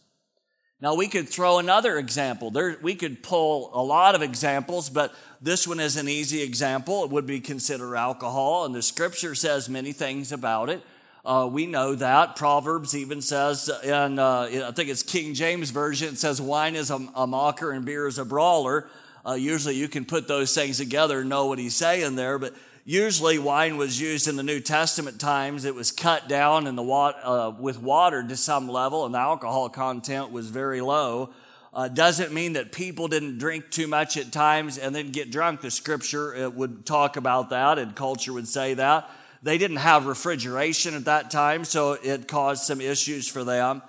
Now, 0.82 0.96
we 0.96 1.08
could 1.08 1.30
throw 1.30 1.58
another 1.58 1.98
example. 1.98 2.52
There, 2.52 2.78
we 2.82 2.96
could 2.96 3.24
pull 3.24 3.72
a 3.74 3.82
lot 3.82 4.14
of 4.14 4.22
examples, 4.22 4.90
but 4.90 5.16
this 5.42 5.66
one 5.66 5.80
is 5.80 5.96
an 5.96 6.10
easy 6.10 6.42
example. 6.42 7.06
It 7.06 7.12
would 7.12 7.26
be 7.26 7.40
considered 7.40 7.96
alcohol, 7.96 8.66
and 8.66 8.76
the 8.76 8.82
scripture 8.82 9.36
says 9.36 9.70
many 9.70 9.94
things 9.94 10.34
about 10.34 10.70
it. 10.70 10.84
Uh, 11.24 11.50
we 11.50 11.66
know 11.66 11.96
that. 11.96 12.36
Proverbs 12.36 12.94
even 12.94 13.22
says, 13.22 13.70
and 13.84 14.20
uh, 14.20 14.42
I 14.42 14.72
think 14.72 14.90
it's 14.90 15.02
King 15.02 15.34
James 15.34 15.70
Version, 15.70 16.10
it 16.10 16.18
says, 16.18 16.42
wine 16.42 16.76
is 16.76 16.92
a, 16.92 17.00
a 17.16 17.26
mocker 17.26 17.72
and 17.72 17.86
beer 17.86 18.06
is 18.06 18.20
a 18.20 18.26
brawler. 18.26 18.88
Uh, 19.26 19.34
usually 19.34 19.76
you 19.76 19.88
can 19.88 20.06
put 20.06 20.28
those 20.28 20.54
things 20.54 20.78
together 20.78 21.22
and 21.22 21.30
know 21.30 21.48
what 21.48 21.58
he's 21.58 21.76
saying 21.76 22.16
there, 22.16 22.38
but 22.38 22.54
usually 22.84 23.40
wine 23.40 23.78
was 23.78 24.00
used 24.00 24.28
in 24.28 24.36
the 24.36 24.44
New 24.44 24.60
Testament 24.60 25.20
times. 25.20 25.66
It 25.66 25.74
was 25.74 25.92
cut 25.92 26.30
down 26.30 26.68
in 26.68 26.76
the 26.76 26.84
uh, 26.84 27.56
with 27.60 27.82
water 27.82 28.22
to 28.22 28.38
some 28.38 28.70
level, 28.70 29.06
and 29.06 29.16
the 29.16 29.20
alcohol 29.20 29.70
content 29.70 30.32
was 30.32 30.50
very 30.50 30.82
low. 30.82 31.32
Uh, 31.74 31.88
doesn't 31.88 32.32
mean 32.32 32.54
that 32.54 32.72
people 32.72 33.08
didn't 33.08 33.38
drink 33.38 33.70
too 33.70 33.88
much 33.88 34.16
at 34.16 34.32
times 34.32 34.78
and 34.78 34.96
then 34.96 35.12
get 35.12 35.32
drunk. 35.32 35.60
The 35.60 35.72
scripture 35.72 36.50
would 36.50 36.86
talk 36.86 37.18
about 37.18 37.50
that, 37.50 37.80
and 37.80 37.96
culture 37.96 38.32
would 38.32 38.48
say 38.48 38.76
that. 38.76 39.10
They 39.44 39.58
didn't 39.58 39.78
have 39.78 40.06
refrigeration 40.06 40.94
at 40.94 41.06
that 41.06 41.32
time, 41.32 41.66
so 41.66 41.94
it 41.94 42.28
caused 42.28 42.64
some 42.64 42.80
issues 42.80 43.28
for 43.28 43.44
them. 43.44 43.82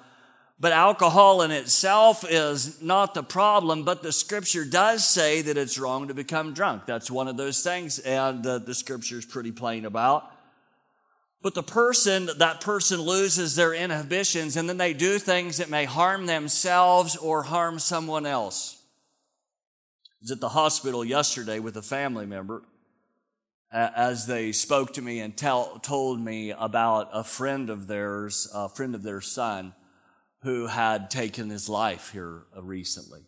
But 0.59 0.73
alcohol 0.73 1.43
in 1.43 1.51
itself 1.51 2.25
is 2.29 2.81
not 2.81 3.13
the 3.13 3.23
problem, 3.23 3.85
but 3.85 4.03
the 4.03 4.13
scripture 4.13 4.65
does 4.65 5.07
say 5.07 5.43
that 5.43 5.59
it's 5.59 5.79
wrong 5.79 6.09
to 6.09 6.15
become 6.15 6.55
drunk. 6.55 6.87
That's 6.87 7.11
one 7.11 7.29
of 7.29 7.37
those 7.37 7.63
things, 7.63 7.99
and 7.99 8.47
uh, 8.47 8.59
the 8.59 8.75
scripture 8.75 9.19
is 9.19 9.27
pretty 9.27 9.53
plain 9.53 9.85
about. 9.85 10.31
But 11.43 11.55
the 11.55 11.63
person, 11.63 12.31
that 12.39 12.61
person 12.61 13.01
loses 13.03 13.55
their 13.55 13.75
inhibitions 13.75 14.57
and 14.57 14.69
then 14.69 14.79
they 14.79 14.95
do 14.95 15.19
things 15.19 15.59
that 15.59 15.71
may 15.71 15.85
harm 15.85 16.27
themselves 16.27 17.15
or 17.15 17.45
harm 17.45 17.79
someone 17.79 18.27
else. 18.27 18.83
I 20.11 20.17
was 20.23 20.31
at 20.33 20.41
the 20.41 20.49
hospital 20.49 21.05
yesterday 21.05 21.61
with 21.61 21.77
a 21.77 21.83
family 21.83 22.27
member 22.27 22.63
as 23.71 24.27
they 24.27 24.51
spoke 24.51 24.95
to 24.95 25.03
me 25.03 25.21
and 25.21 25.37
tell, 25.37 25.79
told 25.81 26.19
me 26.19 26.51
about 26.51 27.11
a 27.13 27.23
friend 27.23 27.69
of 27.69 27.87
theirs, 27.87 28.49
a 28.53 28.69
friend 28.69 28.95
of 28.95 29.03
their 29.03 29.21
son, 29.21 29.75
who 30.43 30.67
had 30.67 31.11
taken 31.11 31.51
his 31.51 31.69
life 31.69 32.11
here 32.13 32.43
uh, 32.57 32.63
recently. 32.63 33.23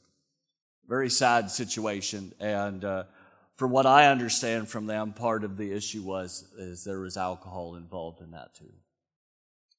Very 0.87 1.11
sad 1.11 1.51
situation. 1.51 2.33
And 2.41 2.85
uh, 2.85 3.05
from 3.57 3.71
what 3.71 3.87
I 3.87 4.07
understand 4.07 4.69
from 4.69 4.87
them, 4.87 5.13
part 5.13 5.45
of 5.45 5.57
the 5.57 5.73
issue 5.73 6.03
was 6.03 6.47
is 6.57 6.85
there 6.85 7.01
was 7.01 7.17
alcohol 7.17 7.75
involved 7.75 8.21
in 8.21 8.31
that 8.31 8.55
too. 8.55 8.73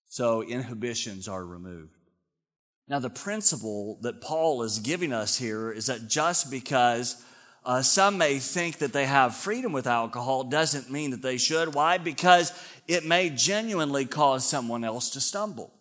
So 0.07 0.43
inhibitions 0.43 1.27
are 1.27 1.45
removed. 1.45 1.95
Now, 2.87 2.97
the 2.97 3.11
principle 3.11 3.99
that 4.01 4.19
Paul 4.19 4.63
is 4.63 4.79
giving 4.79 5.13
us 5.13 5.37
here 5.37 5.71
is 5.71 5.85
that 5.85 6.07
just 6.07 6.49
because 6.49 7.23
uh, 7.63 7.83
some 7.83 8.17
may 8.17 8.39
think 8.39 8.79
that 8.79 8.93
they 8.93 9.05
have 9.05 9.35
freedom 9.35 9.71
with 9.71 9.85
alcohol 9.85 10.43
doesn't 10.43 10.89
mean 10.89 11.11
that 11.11 11.21
they 11.21 11.37
should. 11.37 11.75
Why? 11.75 11.99
Because 11.99 12.51
it 12.87 13.05
may 13.05 13.29
genuinely 13.29 14.05
cause 14.05 14.43
someone 14.43 14.83
else 14.83 15.11
to 15.11 15.21
stumble. 15.21 15.71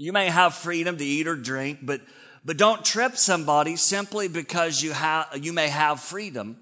You 0.00 0.14
may 0.14 0.30
have 0.30 0.54
freedom 0.54 0.96
to 0.96 1.04
eat 1.04 1.28
or 1.28 1.36
drink, 1.36 1.80
but, 1.82 2.00
but 2.42 2.56
don't 2.56 2.82
trip 2.82 3.18
somebody 3.18 3.76
simply 3.76 4.28
because 4.28 4.82
you 4.82 4.92
have, 4.92 5.26
you 5.38 5.52
may 5.52 5.68
have 5.68 6.00
freedom. 6.00 6.56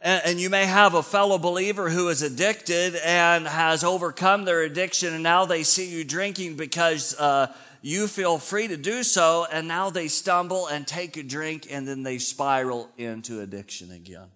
And, 0.00 0.22
and 0.24 0.40
you 0.40 0.50
may 0.50 0.66
have 0.66 0.94
a 0.94 1.04
fellow 1.04 1.38
believer 1.38 1.88
who 1.88 2.08
is 2.08 2.20
addicted 2.20 2.96
and 2.96 3.46
has 3.46 3.84
overcome 3.84 4.44
their 4.44 4.62
addiction 4.62 5.14
and 5.14 5.22
now 5.22 5.44
they 5.44 5.62
see 5.62 5.88
you 5.88 6.02
drinking 6.02 6.56
because, 6.56 7.16
uh, 7.16 7.54
you 7.80 8.08
feel 8.08 8.38
free 8.38 8.68
to 8.68 8.76
do 8.76 9.02
so, 9.02 9.44
and 9.50 9.66
now 9.66 9.90
they 9.90 10.06
stumble 10.06 10.68
and 10.68 10.86
take 10.86 11.16
a 11.16 11.22
drink 11.24 11.66
and 11.68 11.86
then 11.86 12.04
they 12.04 12.18
spiral 12.18 12.88
into 12.96 13.40
addiction 13.40 13.90
again. 13.90 14.28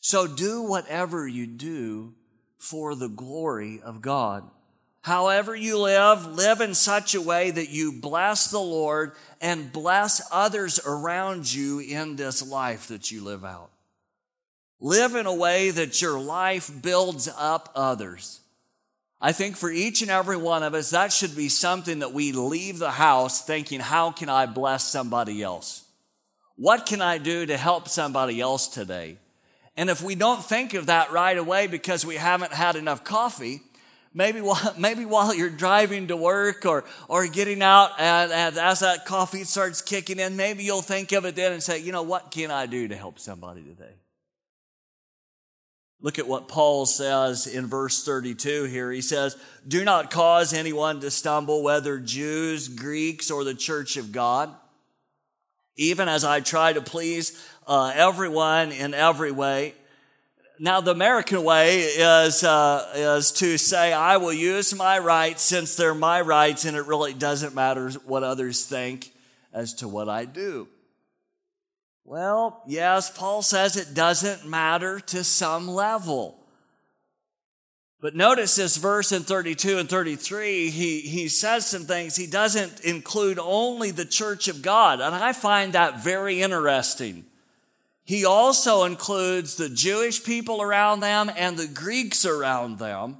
So 0.00 0.26
do 0.26 0.62
whatever 0.62 1.26
you 1.26 1.46
do 1.46 2.14
for 2.58 2.94
the 2.94 3.08
glory 3.08 3.80
of 3.82 4.02
God. 4.02 4.50
However 5.06 5.54
you 5.54 5.78
live, 5.78 6.26
live 6.26 6.60
in 6.60 6.74
such 6.74 7.14
a 7.14 7.20
way 7.20 7.52
that 7.52 7.68
you 7.68 7.92
bless 7.92 8.50
the 8.50 8.58
Lord 8.58 9.12
and 9.40 9.72
bless 9.72 10.20
others 10.32 10.80
around 10.84 11.54
you 11.54 11.78
in 11.78 12.16
this 12.16 12.44
life 12.44 12.88
that 12.88 13.12
you 13.12 13.22
live 13.22 13.44
out. 13.44 13.70
Live 14.80 15.14
in 15.14 15.26
a 15.26 15.32
way 15.32 15.70
that 15.70 16.02
your 16.02 16.18
life 16.18 16.68
builds 16.82 17.28
up 17.38 17.70
others. 17.76 18.40
I 19.20 19.30
think 19.30 19.56
for 19.56 19.70
each 19.70 20.02
and 20.02 20.10
every 20.10 20.36
one 20.36 20.64
of 20.64 20.74
us, 20.74 20.90
that 20.90 21.12
should 21.12 21.36
be 21.36 21.50
something 21.50 22.00
that 22.00 22.12
we 22.12 22.32
leave 22.32 22.80
the 22.80 22.90
house 22.90 23.46
thinking, 23.46 23.78
how 23.78 24.10
can 24.10 24.28
I 24.28 24.46
bless 24.46 24.82
somebody 24.82 25.40
else? 25.40 25.84
What 26.56 26.84
can 26.84 27.00
I 27.00 27.18
do 27.18 27.46
to 27.46 27.56
help 27.56 27.86
somebody 27.86 28.40
else 28.40 28.66
today? 28.66 29.18
And 29.76 29.88
if 29.88 30.02
we 30.02 30.16
don't 30.16 30.42
think 30.42 30.74
of 30.74 30.86
that 30.86 31.12
right 31.12 31.38
away 31.38 31.68
because 31.68 32.04
we 32.04 32.16
haven't 32.16 32.52
had 32.52 32.74
enough 32.74 33.04
coffee, 33.04 33.60
Maybe 34.16 34.40
while, 34.40 34.74
maybe 34.78 35.04
while 35.04 35.34
you're 35.34 35.50
driving 35.50 36.08
to 36.08 36.16
work 36.16 36.64
or, 36.64 36.84
or 37.06 37.26
getting 37.28 37.62
out 37.62 37.90
and, 38.00 38.32
and 38.32 38.58
as 38.58 38.80
that 38.80 39.04
coffee 39.04 39.44
starts 39.44 39.82
kicking 39.82 40.18
in, 40.18 40.36
maybe 40.36 40.64
you'll 40.64 40.82
think 40.82 41.12
of 41.12 41.26
it 41.26 41.36
then 41.36 41.52
and 41.52 41.62
say, 41.62 41.78
you 41.78 41.92
know, 41.92 42.02
what 42.02 42.30
can 42.30 42.50
I 42.50 42.66
do 42.66 42.88
to 42.88 42.96
help 42.96 43.18
somebody 43.18 43.62
today? 43.62 43.92
Look 46.00 46.18
at 46.18 46.26
what 46.26 46.48
Paul 46.48 46.86
says 46.86 47.46
in 47.46 47.66
verse 47.66 48.04
32 48.04 48.64
here. 48.64 48.90
He 48.90 49.00
says, 49.00 49.36
Do 49.66 49.84
not 49.84 50.10
cause 50.10 50.52
anyone 50.52 51.00
to 51.00 51.10
stumble, 51.10 51.62
whether 51.62 51.98
Jews, 51.98 52.68
Greeks, 52.68 53.30
or 53.30 53.44
the 53.44 53.54
church 53.54 53.96
of 53.96 54.12
God. 54.12 54.54
Even 55.76 56.08
as 56.08 56.24
I 56.24 56.40
try 56.40 56.72
to 56.72 56.80
please 56.80 57.42
uh, 57.66 57.92
everyone 57.94 58.72
in 58.72 58.94
every 58.94 59.32
way, 59.32 59.74
now, 60.58 60.80
the 60.80 60.90
American 60.90 61.42
way 61.44 61.80
is, 61.80 62.42
uh, 62.42 62.90
is 62.94 63.32
to 63.32 63.58
say, 63.58 63.92
I 63.92 64.16
will 64.16 64.32
use 64.32 64.74
my 64.74 64.98
rights 64.98 65.42
since 65.42 65.76
they're 65.76 65.94
my 65.94 66.20
rights, 66.20 66.64
and 66.64 66.76
it 66.76 66.86
really 66.86 67.12
doesn't 67.12 67.54
matter 67.54 67.90
what 68.06 68.22
others 68.22 68.64
think 68.64 69.12
as 69.52 69.74
to 69.74 69.88
what 69.88 70.08
I 70.08 70.24
do. 70.24 70.68
Well, 72.04 72.62
yes, 72.66 73.10
Paul 73.10 73.42
says 73.42 73.76
it 73.76 73.92
doesn't 73.92 74.48
matter 74.48 75.00
to 75.00 75.24
some 75.24 75.68
level. 75.68 76.38
But 78.00 78.14
notice 78.14 78.56
this 78.56 78.76
verse 78.76 79.10
in 79.10 79.22
32 79.22 79.78
and 79.78 79.88
33, 79.88 80.70
he, 80.70 81.00
he 81.00 81.28
says 81.28 81.66
some 81.66 81.84
things. 81.84 82.14
He 82.14 82.26
doesn't 82.26 82.80
include 82.80 83.38
only 83.38 83.90
the 83.90 84.04
church 84.04 84.48
of 84.48 84.62
God. 84.62 85.00
And 85.00 85.14
I 85.14 85.32
find 85.32 85.72
that 85.72 86.04
very 86.04 86.40
interesting. 86.40 87.24
He 88.06 88.24
also 88.24 88.84
includes 88.84 89.56
the 89.56 89.68
Jewish 89.68 90.22
people 90.22 90.62
around 90.62 91.00
them 91.00 91.28
and 91.36 91.56
the 91.56 91.66
Greeks 91.66 92.24
around 92.24 92.78
them. 92.78 93.16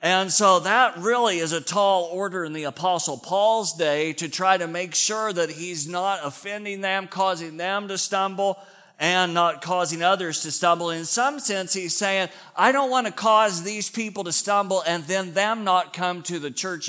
And 0.00 0.32
so 0.32 0.60
that 0.60 0.96
really 0.96 1.40
is 1.40 1.52
a 1.52 1.60
tall 1.60 2.04
order 2.04 2.42
in 2.42 2.54
the 2.54 2.64
apostle 2.64 3.18
Paul's 3.18 3.74
day 3.74 4.14
to 4.14 4.30
try 4.30 4.56
to 4.56 4.66
make 4.66 4.94
sure 4.94 5.30
that 5.30 5.50
he's 5.50 5.86
not 5.86 6.20
offending 6.24 6.80
them, 6.80 7.06
causing 7.06 7.58
them 7.58 7.88
to 7.88 7.98
stumble 7.98 8.58
and 8.98 9.34
not 9.34 9.60
causing 9.60 10.02
others 10.02 10.40
to 10.40 10.52
stumble. 10.52 10.88
In 10.88 11.04
some 11.04 11.38
sense, 11.38 11.74
he's 11.74 11.94
saying, 11.94 12.30
I 12.56 12.72
don't 12.72 12.90
want 12.90 13.06
to 13.08 13.12
cause 13.12 13.62
these 13.62 13.90
people 13.90 14.24
to 14.24 14.32
stumble 14.32 14.82
and 14.86 15.04
then 15.04 15.34
them 15.34 15.64
not 15.64 15.92
come 15.92 16.22
to 16.22 16.38
the 16.38 16.50
church, 16.50 16.88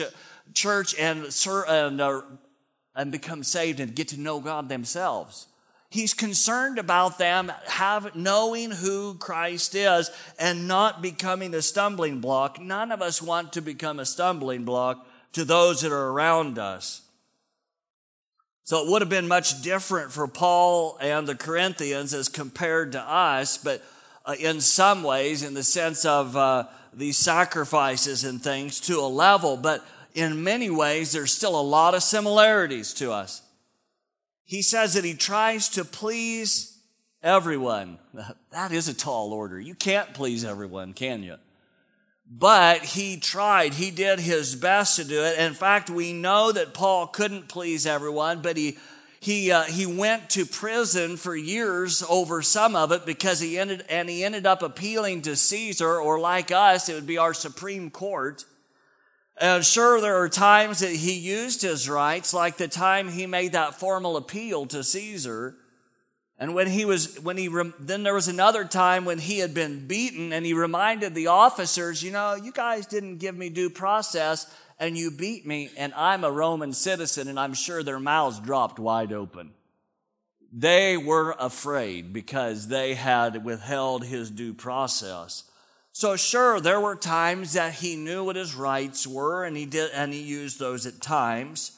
church 0.53 0.95
and, 0.97 1.27
and, 1.67 1.99
uh, 1.99 2.21
and 2.95 3.11
become 3.11 3.43
saved 3.43 3.81
and 3.81 3.93
get 3.93 4.07
to 4.09 4.19
know 4.19 4.39
God 4.39 4.69
themselves. 4.69 5.48
He's 5.91 6.13
concerned 6.13 6.77
about 6.77 7.17
them 7.17 7.51
have, 7.65 8.15
knowing 8.15 8.69
who 8.69 9.15
Christ 9.15 9.73
is 9.73 10.11
and 10.37 10.67
not 10.67 11.01
becoming 11.01 11.55
a 11.55 11.63
stumbling 11.63 12.19
block. 12.19 12.61
None 12.61 12.91
of 12.91 13.01
us 13.01 13.23
want 13.23 13.53
to 13.53 13.61
become 13.61 13.99
a 13.99 14.05
stumbling 14.05 14.65
block 14.65 15.07
to 15.33 15.43
those 15.43 15.81
that 15.81 15.91
are 15.91 16.09
around 16.09 16.59
us. 16.59 17.01
So 18.65 18.85
it 18.85 18.91
would 18.91 19.01
have 19.01 19.09
been 19.09 19.27
much 19.27 19.63
different 19.63 20.11
for 20.11 20.27
Paul 20.27 20.95
and 21.01 21.25
the 21.25 21.33
Corinthians 21.33 22.13
as 22.13 22.29
compared 22.29 22.91
to 22.91 23.01
us, 23.01 23.57
but 23.57 23.83
uh, 24.27 24.35
in 24.39 24.61
some 24.61 25.01
ways, 25.01 25.41
in 25.41 25.55
the 25.55 25.63
sense 25.63 26.05
of 26.05 26.37
uh, 26.37 26.65
these 26.93 27.17
sacrifices 27.17 28.23
and 28.23 28.39
things 28.43 28.79
to 28.81 28.99
a 28.99 29.09
level, 29.09 29.57
but 29.57 29.83
in 30.13 30.43
many 30.43 30.69
ways, 30.69 31.11
there's 31.11 31.31
still 31.31 31.59
a 31.59 31.61
lot 31.61 31.95
of 31.95 32.03
similarities 32.03 32.93
to 32.95 33.11
us 33.11 33.41
he 34.49 34.63
says 34.63 34.95
that 34.95 35.03
he 35.03 35.13
tries 35.13 35.69
to 35.69 35.85
please 35.85 36.75
everyone. 37.21 37.99
That 38.51 38.71
is 38.71 38.87
a 38.87 38.95
tall 38.95 39.31
order. 39.31 39.59
You 39.59 39.75
can't 39.75 40.11
please 40.15 40.43
everyone, 40.43 40.93
can 40.93 41.21
you? 41.21 41.35
But 42.27 42.81
he 42.81 43.17
tried. 43.17 43.75
He 43.75 43.91
did 43.91 44.19
his 44.19 44.55
best 44.55 44.95
to 44.95 45.03
do 45.03 45.21
it. 45.21 45.37
In 45.37 45.53
fact, 45.53 45.91
we 45.91 46.13
know 46.13 46.51
that 46.51 46.73
Paul 46.73 47.05
couldn't 47.05 47.47
please 47.47 47.85
everyone, 47.85 48.41
but 48.41 48.57
he 48.57 48.79
he 49.19 49.51
uh, 49.51 49.65
he 49.65 49.85
went 49.85 50.31
to 50.31 50.47
prison 50.47 51.15
for 51.15 51.35
years 51.35 52.03
over 52.09 52.41
some 52.41 52.75
of 52.75 52.91
it 52.91 53.05
because 53.05 53.39
he 53.39 53.59
ended 53.59 53.85
and 53.87 54.09
he 54.09 54.23
ended 54.23 54.47
up 54.47 54.63
appealing 54.63 55.21
to 55.21 55.35
Caesar, 55.35 55.99
or 55.99 56.19
like 56.19 56.51
us, 56.51 56.89
it 56.89 56.95
would 56.95 57.07
be 57.07 57.19
our 57.19 57.35
Supreme 57.35 57.91
Court. 57.91 58.45
And 59.39 59.65
sure, 59.65 60.01
there 60.01 60.21
are 60.21 60.27
times 60.27 60.79
that 60.79 60.91
he 60.91 61.13
used 61.13 61.61
his 61.61 61.89
rights, 61.89 62.33
like 62.33 62.57
the 62.57 62.67
time 62.67 63.07
he 63.07 63.25
made 63.25 63.53
that 63.53 63.79
formal 63.79 64.17
appeal 64.17 64.65
to 64.67 64.83
Caesar. 64.83 65.55
And 66.37 66.53
when 66.53 66.67
he 66.67 66.83
was, 66.83 67.19
when 67.21 67.37
he, 67.37 67.49
then 67.79 68.03
there 68.03 68.13
was 68.13 68.27
another 68.27 68.65
time 68.65 69.05
when 69.05 69.17
he 69.17 69.39
had 69.39 69.53
been 69.53 69.87
beaten 69.87 70.33
and 70.33 70.45
he 70.45 70.53
reminded 70.53 71.15
the 71.15 71.27
officers, 71.27 72.03
you 72.03 72.11
know, 72.11 72.35
you 72.35 72.51
guys 72.51 72.85
didn't 72.85 73.17
give 73.17 73.37
me 73.37 73.49
due 73.49 73.69
process 73.69 74.53
and 74.77 74.97
you 74.97 75.11
beat 75.11 75.45
me 75.45 75.69
and 75.77 75.93
I'm 75.95 76.23
a 76.23 76.31
Roman 76.31 76.73
citizen 76.73 77.29
and 77.29 77.39
I'm 77.39 77.53
sure 77.53 77.81
their 77.81 77.99
mouths 77.99 78.39
dropped 78.39 78.79
wide 78.79 79.13
open. 79.13 79.51
They 80.51 80.97
were 80.97 81.35
afraid 81.37 82.11
because 82.11 82.67
they 82.67 82.93
had 82.93 83.45
withheld 83.45 84.03
his 84.03 84.31
due 84.31 84.53
process. 84.53 85.43
So 85.91 86.15
sure, 86.15 86.59
there 86.59 86.79
were 86.79 86.95
times 86.95 87.53
that 87.53 87.73
he 87.73 87.95
knew 87.95 88.23
what 88.23 88.35
his 88.35 88.55
rights 88.55 89.05
were 89.05 89.43
and 89.43 89.57
he 89.57 89.65
did, 89.65 89.91
and 89.93 90.13
he 90.13 90.21
used 90.21 90.59
those 90.59 90.85
at 90.85 91.01
times. 91.01 91.73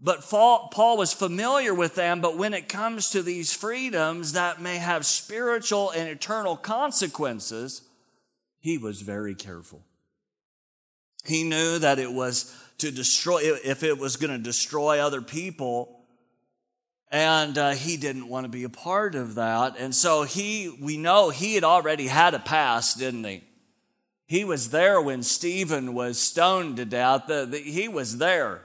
But 0.00 0.22
Paul 0.22 0.96
was 0.96 1.12
familiar 1.12 1.72
with 1.72 1.94
them, 1.94 2.20
but 2.20 2.36
when 2.36 2.54
it 2.54 2.68
comes 2.68 3.10
to 3.10 3.22
these 3.22 3.52
freedoms 3.52 4.32
that 4.32 4.60
may 4.60 4.78
have 4.78 5.06
spiritual 5.06 5.90
and 5.90 6.08
eternal 6.08 6.56
consequences, 6.56 7.82
he 8.58 8.78
was 8.78 9.00
very 9.00 9.34
careful. 9.34 9.84
He 11.24 11.44
knew 11.44 11.78
that 11.78 12.00
it 12.00 12.12
was 12.12 12.52
to 12.78 12.90
destroy, 12.90 13.42
if 13.64 13.84
it 13.84 13.96
was 13.96 14.16
going 14.16 14.32
to 14.32 14.42
destroy 14.42 14.98
other 14.98 15.22
people, 15.22 16.01
and 17.12 17.58
uh, 17.58 17.70
he 17.72 17.98
didn't 17.98 18.26
want 18.26 18.44
to 18.44 18.48
be 18.48 18.64
a 18.64 18.70
part 18.70 19.14
of 19.14 19.34
that. 19.34 19.76
And 19.78 19.94
so 19.94 20.22
he, 20.22 20.74
we 20.80 20.96
know 20.96 21.28
he 21.28 21.54
had 21.54 21.62
already 21.62 22.06
had 22.06 22.32
a 22.32 22.38
past, 22.38 22.98
didn't 22.98 23.24
he? 23.24 23.44
He 24.26 24.44
was 24.44 24.70
there 24.70 24.98
when 24.98 25.22
Stephen 25.22 25.92
was 25.92 26.18
stoned 26.18 26.78
to 26.78 26.86
death. 26.86 27.24
The, 27.28 27.44
the, 27.44 27.58
he 27.58 27.86
was 27.86 28.16
there. 28.16 28.62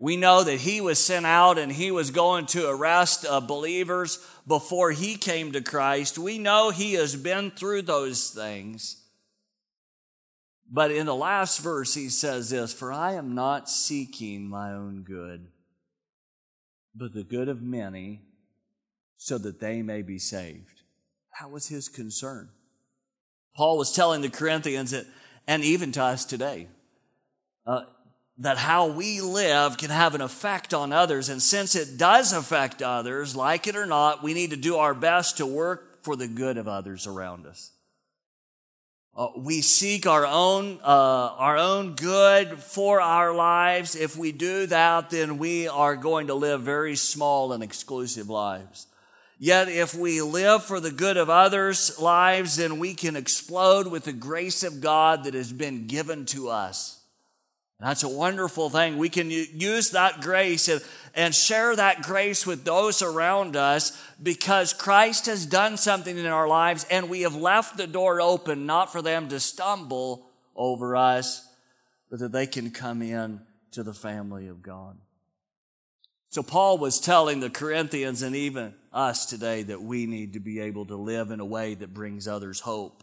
We 0.00 0.16
know 0.16 0.42
that 0.42 0.58
he 0.58 0.80
was 0.80 0.98
sent 0.98 1.26
out 1.26 1.58
and 1.58 1.70
he 1.70 1.92
was 1.92 2.10
going 2.10 2.46
to 2.46 2.68
arrest 2.68 3.24
uh, 3.24 3.40
believers 3.40 4.18
before 4.48 4.90
he 4.90 5.14
came 5.14 5.52
to 5.52 5.60
Christ. 5.60 6.18
We 6.18 6.38
know 6.38 6.70
he 6.70 6.94
has 6.94 7.14
been 7.14 7.52
through 7.52 7.82
those 7.82 8.30
things. 8.30 9.00
But 10.68 10.90
in 10.90 11.06
the 11.06 11.14
last 11.14 11.60
verse, 11.60 11.94
he 11.94 12.08
says 12.08 12.50
this 12.50 12.72
For 12.72 12.92
I 12.92 13.12
am 13.12 13.36
not 13.36 13.70
seeking 13.70 14.48
my 14.48 14.72
own 14.72 15.02
good, 15.02 15.46
but 16.96 17.12
the 17.12 17.24
good 17.24 17.48
of 17.48 17.62
many, 17.62 18.22
so 19.16 19.38
that 19.38 19.60
they 19.60 19.82
may 19.82 20.02
be 20.02 20.18
saved. 20.18 20.82
That 21.40 21.50
was 21.50 21.68
his 21.68 21.88
concern. 21.88 22.48
Paul 23.54 23.78
was 23.78 23.92
telling 23.92 24.20
the 24.20 24.30
Corinthians 24.30 24.90
that, 24.90 25.06
and 25.46 25.64
even 25.64 25.92
to 25.92 26.02
us 26.02 26.24
today, 26.24 26.68
uh, 27.66 27.82
that 28.38 28.58
how 28.58 28.86
we 28.88 29.20
live 29.20 29.78
can 29.78 29.90
have 29.90 30.14
an 30.14 30.20
effect 30.20 30.74
on 30.74 30.92
others. 30.92 31.28
And 31.28 31.42
since 31.42 31.74
it 31.74 31.96
does 31.96 32.32
affect 32.32 32.82
others, 32.82 33.34
like 33.34 33.66
it 33.66 33.76
or 33.76 33.86
not, 33.86 34.22
we 34.22 34.34
need 34.34 34.50
to 34.50 34.56
do 34.56 34.76
our 34.76 34.94
best 34.94 35.38
to 35.38 35.46
work 35.46 36.04
for 36.04 36.16
the 36.16 36.28
good 36.28 36.58
of 36.58 36.68
others 36.68 37.06
around 37.06 37.46
us. 37.46 37.72
Uh, 39.16 39.28
we 39.34 39.62
seek 39.62 40.06
our 40.06 40.26
own, 40.26 40.78
uh, 40.84 41.30
our 41.38 41.56
own 41.56 41.94
good 41.94 42.58
for 42.58 43.00
our 43.00 43.34
lives. 43.34 43.96
If 43.96 44.14
we 44.14 44.30
do 44.30 44.66
that, 44.66 45.08
then 45.08 45.38
we 45.38 45.68
are 45.68 45.96
going 45.96 46.26
to 46.26 46.34
live 46.34 46.60
very 46.60 46.96
small 46.96 47.54
and 47.54 47.62
exclusive 47.62 48.28
lives. 48.28 48.86
Yet 49.38 49.68
if 49.68 49.94
we 49.94 50.20
live 50.20 50.64
for 50.64 50.80
the 50.80 50.90
good 50.90 51.16
of 51.16 51.30
others' 51.30 51.98
lives, 51.98 52.56
then 52.56 52.78
we 52.78 52.92
can 52.92 53.16
explode 53.16 53.86
with 53.86 54.04
the 54.04 54.12
grace 54.12 54.62
of 54.62 54.82
God 54.82 55.24
that 55.24 55.32
has 55.32 55.50
been 55.50 55.86
given 55.86 56.26
to 56.26 56.50
us. 56.50 57.00
That's 57.80 58.02
a 58.02 58.08
wonderful 58.08 58.70
thing. 58.70 58.98
We 58.98 59.10
can 59.10 59.30
use 59.30 59.90
that 59.90 60.20
grace 60.20 60.68
and 61.16 61.34
share 61.34 61.74
that 61.74 62.02
grace 62.02 62.46
with 62.46 62.64
those 62.64 63.00
around 63.00 63.56
us 63.56 64.00
because 64.22 64.74
Christ 64.74 65.26
has 65.26 65.46
done 65.46 65.78
something 65.78 66.16
in 66.16 66.26
our 66.26 66.46
lives 66.46 66.86
and 66.90 67.08
we 67.08 67.22
have 67.22 67.34
left 67.34 67.78
the 67.78 67.86
door 67.86 68.20
open 68.20 68.66
not 68.66 68.92
for 68.92 69.00
them 69.00 69.28
to 69.30 69.40
stumble 69.40 70.26
over 70.54 70.94
us, 70.94 71.48
but 72.10 72.20
that 72.20 72.32
they 72.32 72.46
can 72.46 72.70
come 72.70 73.00
in 73.00 73.40
to 73.72 73.82
the 73.82 73.94
family 73.94 74.48
of 74.48 74.62
God. 74.62 74.98
So 76.28 76.42
Paul 76.42 76.76
was 76.76 77.00
telling 77.00 77.40
the 77.40 77.48
Corinthians 77.48 78.20
and 78.20 78.36
even 78.36 78.74
us 78.92 79.24
today 79.24 79.62
that 79.62 79.80
we 79.80 80.04
need 80.04 80.34
to 80.34 80.40
be 80.40 80.60
able 80.60 80.84
to 80.84 80.96
live 80.96 81.30
in 81.30 81.40
a 81.40 81.46
way 81.46 81.74
that 81.74 81.94
brings 81.94 82.28
others 82.28 82.60
hope. 82.60 83.02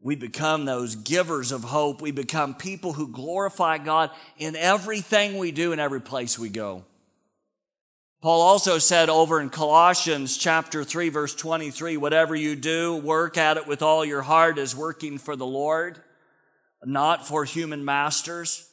We 0.00 0.16
become 0.16 0.64
those 0.64 0.96
givers 0.96 1.52
of 1.52 1.64
hope. 1.64 2.00
We 2.00 2.12
become 2.12 2.54
people 2.54 2.94
who 2.94 3.08
glorify 3.08 3.76
God 3.76 4.10
in 4.38 4.56
everything 4.56 5.36
we 5.36 5.52
do 5.52 5.72
and 5.72 5.80
every 5.80 6.00
place 6.00 6.38
we 6.38 6.48
go. 6.48 6.86
Paul 8.22 8.42
also 8.42 8.76
said 8.76 9.08
over 9.08 9.40
in 9.40 9.48
Colossians 9.48 10.36
chapter 10.36 10.84
3 10.84 11.08
verse 11.08 11.34
23, 11.34 11.96
whatever 11.96 12.36
you 12.36 12.54
do, 12.54 12.96
work 12.96 13.38
at 13.38 13.56
it 13.56 13.66
with 13.66 13.80
all 13.80 14.04
your 14.04 14.20
heart 14.20 14.58
as 14.58 14.76
working 14.76 15.16
for 15.16 15.36
the 15.36 15.46
Lord, 15.46 15.98
not 16.84 17.26
for 17.26 17.46
human 17.46 17.82
masters. 17.82 18.68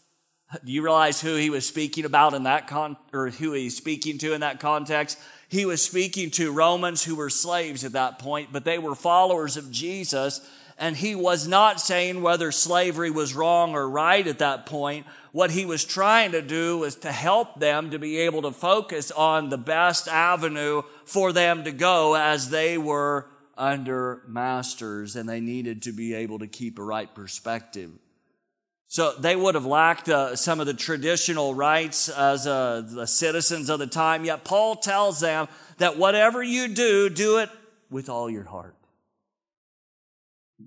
Do 0.65 0.71
you 0.71 0.81
realize 0.81 1.21
who 1.21 1.36
he 1.36 1.49
was 1.49 1.65
speaking 1.65 2.03
about 2.03 2.33
in 2.33 2.43
that 2.43 2.67
con, 2.67 2.97
or 3.13 3.29
who 3.29 3.53
he's 3.53 3.77
speaking 3.77 4.17
to 4.17 4.33
in 4.33 4.41
that 4.41 4.60
context? 4.60 5.17
He 5.47 5.65
was 5.65 5.81
speaking 5.81 6.29
to 6.31 6.51
Romans 6.51 7.05
who 7.05 7.15
were 7.15 7.29
slaves 7.29 7.86
at 7.86 7.93
that 7.93 8.19
point, 8.19 8.49
but 8.51 8.65
they 8.65 8.79
were 8.79 8.95
followers 8.95 9.55
of 9.55 9.71
Jesus 9.71 10.41
and 10.77 10.95
he 10.95 11.15
was 11.15 11.47
not 11.47 11.81
saying 11.81 12.21
whether 12.21 12.51
slavery 12.51 13.09
was 13.09 13.33
wrong 13.33 13.73
or 13.73 13.89
right 13.89 14.25
at 14.25 14.39
that 14.39 14.65
point. 14.65 15.07
What 15.31 15.51
he 15.51 15.65
was 15.65 15.83
trying 15.83 16.33
to 16.33 16.41
do 16.41 16.79
was 16.79 16.95
to 16.97 17.11
help 17.11 17.59
them 17.59 17.91
to 17.91 17.99
be 17.99 18.19
able 18.19 18.43
to 18.43 18.51
focus 18.51 19.11
on 19.11 19.49
the 19.49 19.57
best 19.57 20.07
avenue 20.07 20.83
for 21.05 21.33
them 21.33 21.63
to 21.63 21.71
go 21.71 22.15
as 22.15 22.49
they 22.49 22.77
were 22.77 23.27
under 23.57 24.21
masters 24.27 25.15
and 25.15 25.27
they 25.27 25.39
needed 25.39 25.81
to 25.83 25.91
be 25.91 26.13
able 26.13 26.39
to 26.39 26.47
keep 26.47 26.77
a 26.77 26.83
right 26.83 27.13
perspective. 27.13 27.91
So 28.87 29.13
they 29.13 29.35
would 29.35 29.55
have 29.55 29.65
lacked 29.65 30.07
uh, 30.07 30.35
some 30.35 30.59
of 30.59 30.67
the 30.67 30.73
traditional 30.73 31.53
rights 31.53 32.07
as 32.07 32.47
uh, 32.47 32.83
the 32.85 33.07
citizens 33.07 33.69
of 33.69 33.79
the 33.79 33.87
time. 33.87 34.23
Yet 34.23 34.45
Paul 34.45 34.75
tells 34.75 35.19
them 35.19 35.47
that 35.77 35.97
whatever 35.97 36.41
you 36.41 36.69
do, 36.69 37.09
do 37.09 37.39
it 37.39 37.49
with 37.89 38.09
all 38.09 38.29
your 38.29 38.45
heart. 38.45 38.75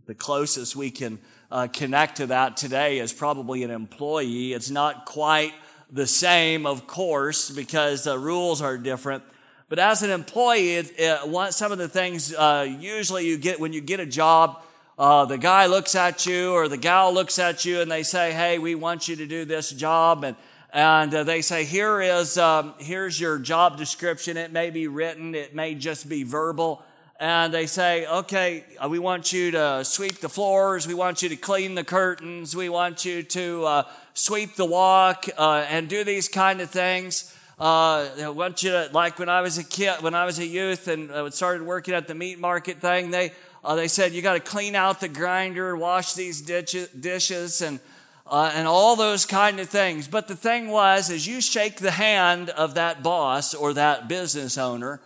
The 0.06 0.14
closest 0.14 0.76
we 0.76 0.92
can 0.92 1.18
uh, 1.50 1.66
connect 1.66 2.18
to 2.18 2.28
that 2.28 2.56
today 2.56 3.00
is 3.00 3.12
probably 3.12 3.64
an 3.64 3.72
employee. 3.72 4.52
It's 4.52 4.70
not 4.70 5.04
quite 5.04 5.52
the 5.90 6.06
same, 6.06 6.64
of 6.64 6.86
course, 6.86 7.50
because 7.50 8.04
the 8.04 8.16
rules 8.16 8.62
are 8.62 8.78
different. 8.78 9.24
But 9.68 9.80
as 9.80 10.04
an 10.04 10.10
employee, 10.10 10.76
it, 10.76 10.92
it, 10.96 11.52
some 11.54 11.72
of 11.72 11.78
the 11.78 11.88
things 11.88 12.32
uh, 12.32 12.72
usually 12.78 13.26
you 13.26 13.36
get 13.36 13.58
when 13.58 13.72
you 13.72 13.80
get 13.80 13.98
a 13.98 14.06
job, 14.06 14.62
uh, 14.96 15.24
the 15.24 15.38
guy 15.38 15.66
looks 15.66 15.96
at 15.96 16.24
you 16.24 16.52
or 16.52 16.68
the 16.68 16.76
gal 16.76 17.12
looks 17.12 17.40
at 17.40 17.64
you 17.64 17.80
and 17.80 17.90
they 17.90 18.04
say, 18.04 18.30
"Hey, 18.30 18.60
we 18.60 18.76
want 18.76 19.08
you 19.08 19.16
to 19.16 19.26
do 19.26 19.44
this 19.44 19.70
job," 19.70 20.22
and 20.22 20.36
and 20.72 21.12
uh, 21.12 21.24
they 21.24 21.42
say, 21.42 21.64
"Here 21.64 22.00
is 22.00 22.38
um, 22.38 22.74
here's 22.78 23.20
your 23.20 23.40
job 23.40 23.76
description. 23.76 24.36
It 24.36 24.52
may 24.52 24.70
be 24.70 24.86
written, 24.86 25.34
it 25.34 25.52
may 25.52 25.74
just 25.74 26.08
be 26.08 26.22
verbal." 26.22 26.84
And 27.20 27.52
they 27.52 27.66
say, 27.66 28.06
okay, 28.06 28.64
uh, 28.82 28.88
we 28.88 28.98
want 28.98 29.30
you 29.30 29.50
to 29.50 29.84
sweep 29.84 30.20
the 30.20 30.28
floors, 30.30 30.88
we 30.88 30.94
want 30.94 31.20
you 31.20 31.28
to 31.28 31.36
clean 31.36 31.74
the 31.74 31.84
curtains, 31.84 32.56
we 32.56 32.70
want 32.70 33.04
you 33.04 33.22
to 33.22 33.64
uh, 33.66 33.82
sweep 34.14 34.56
the 34.56 34.64
walk 34.64 35.26
uh, 35.36 35.66
and 35.68 35.86
do 35.86 36.02
these 36.02 36.28
kind 36.28 36.62
of 36.62 36.70
things. 36.70 37.36
Uh, 37.60 38.08
I 38.22 38.30
want 38.30 38.62
you 38.62 38.70
to, 38.70 38.88
like 38.92 39.18
when 39.18 39.28
I 39.28 39.42
was 39.42 39.58
a 39.58 39.64
kid, 39.64 40.00
when 40.00 40.14
I 40.14 40.24
was 40.24 40.38
a 40.38 40.46
youth 40.46 40.88
and 40.88 41.12
I 41.12 41.28
started 41.28 41.66
working 41.66 41.92
at 41.92 42.08
the 42.08 42.14
meat 42.14 42.38
market 42.38 42.78
thing, 42.78 43.10
they, 43.10 43.32
uh, 43.62 43.74
they 43.74 43.86
said, 43.86 44.12
you 44.12 44.22
got 44.22 44.32
to 44.32 44.40
clean 44.40 44.74
out 44.74 45.00
the 45.00 45.08
grinder, 45.08 45.76
wash 45.76 46.14
these 46.14 46.40
dishes 46.40 47.60
and, 47.60 47.80
uh, 48.26 48.50
and 48.54 48.66
all 48.66 48.96
those 48.96 49.26
kind 49.26 49.60
of 49.60 49.68
things. 49.68 50.08
But 50.08 50.26
the 50.26 50.36
thing 50.36 50.68
was, 50.68 51.10
as 51.10 51.26
you 51.26 51.42
shake 51.42 51.76
the 51.76 51.90
hand 51.90 52.48
of 52.48 52.76
that 52.76 53.02
boss 53.02 53.52
or 53.52 53.74
that 53.74 54.08
business 54.08 54.56
owner, 54.56 55.02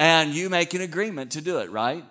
and 0.00 0.34
you 0.34 0.48
make 0.48 0.72
an 0.72 0.80
agreement 0.80 1.32
to 1.32 1.42
do 1.42 1.58
it, 1.58 1.70
right? 1.70 2.02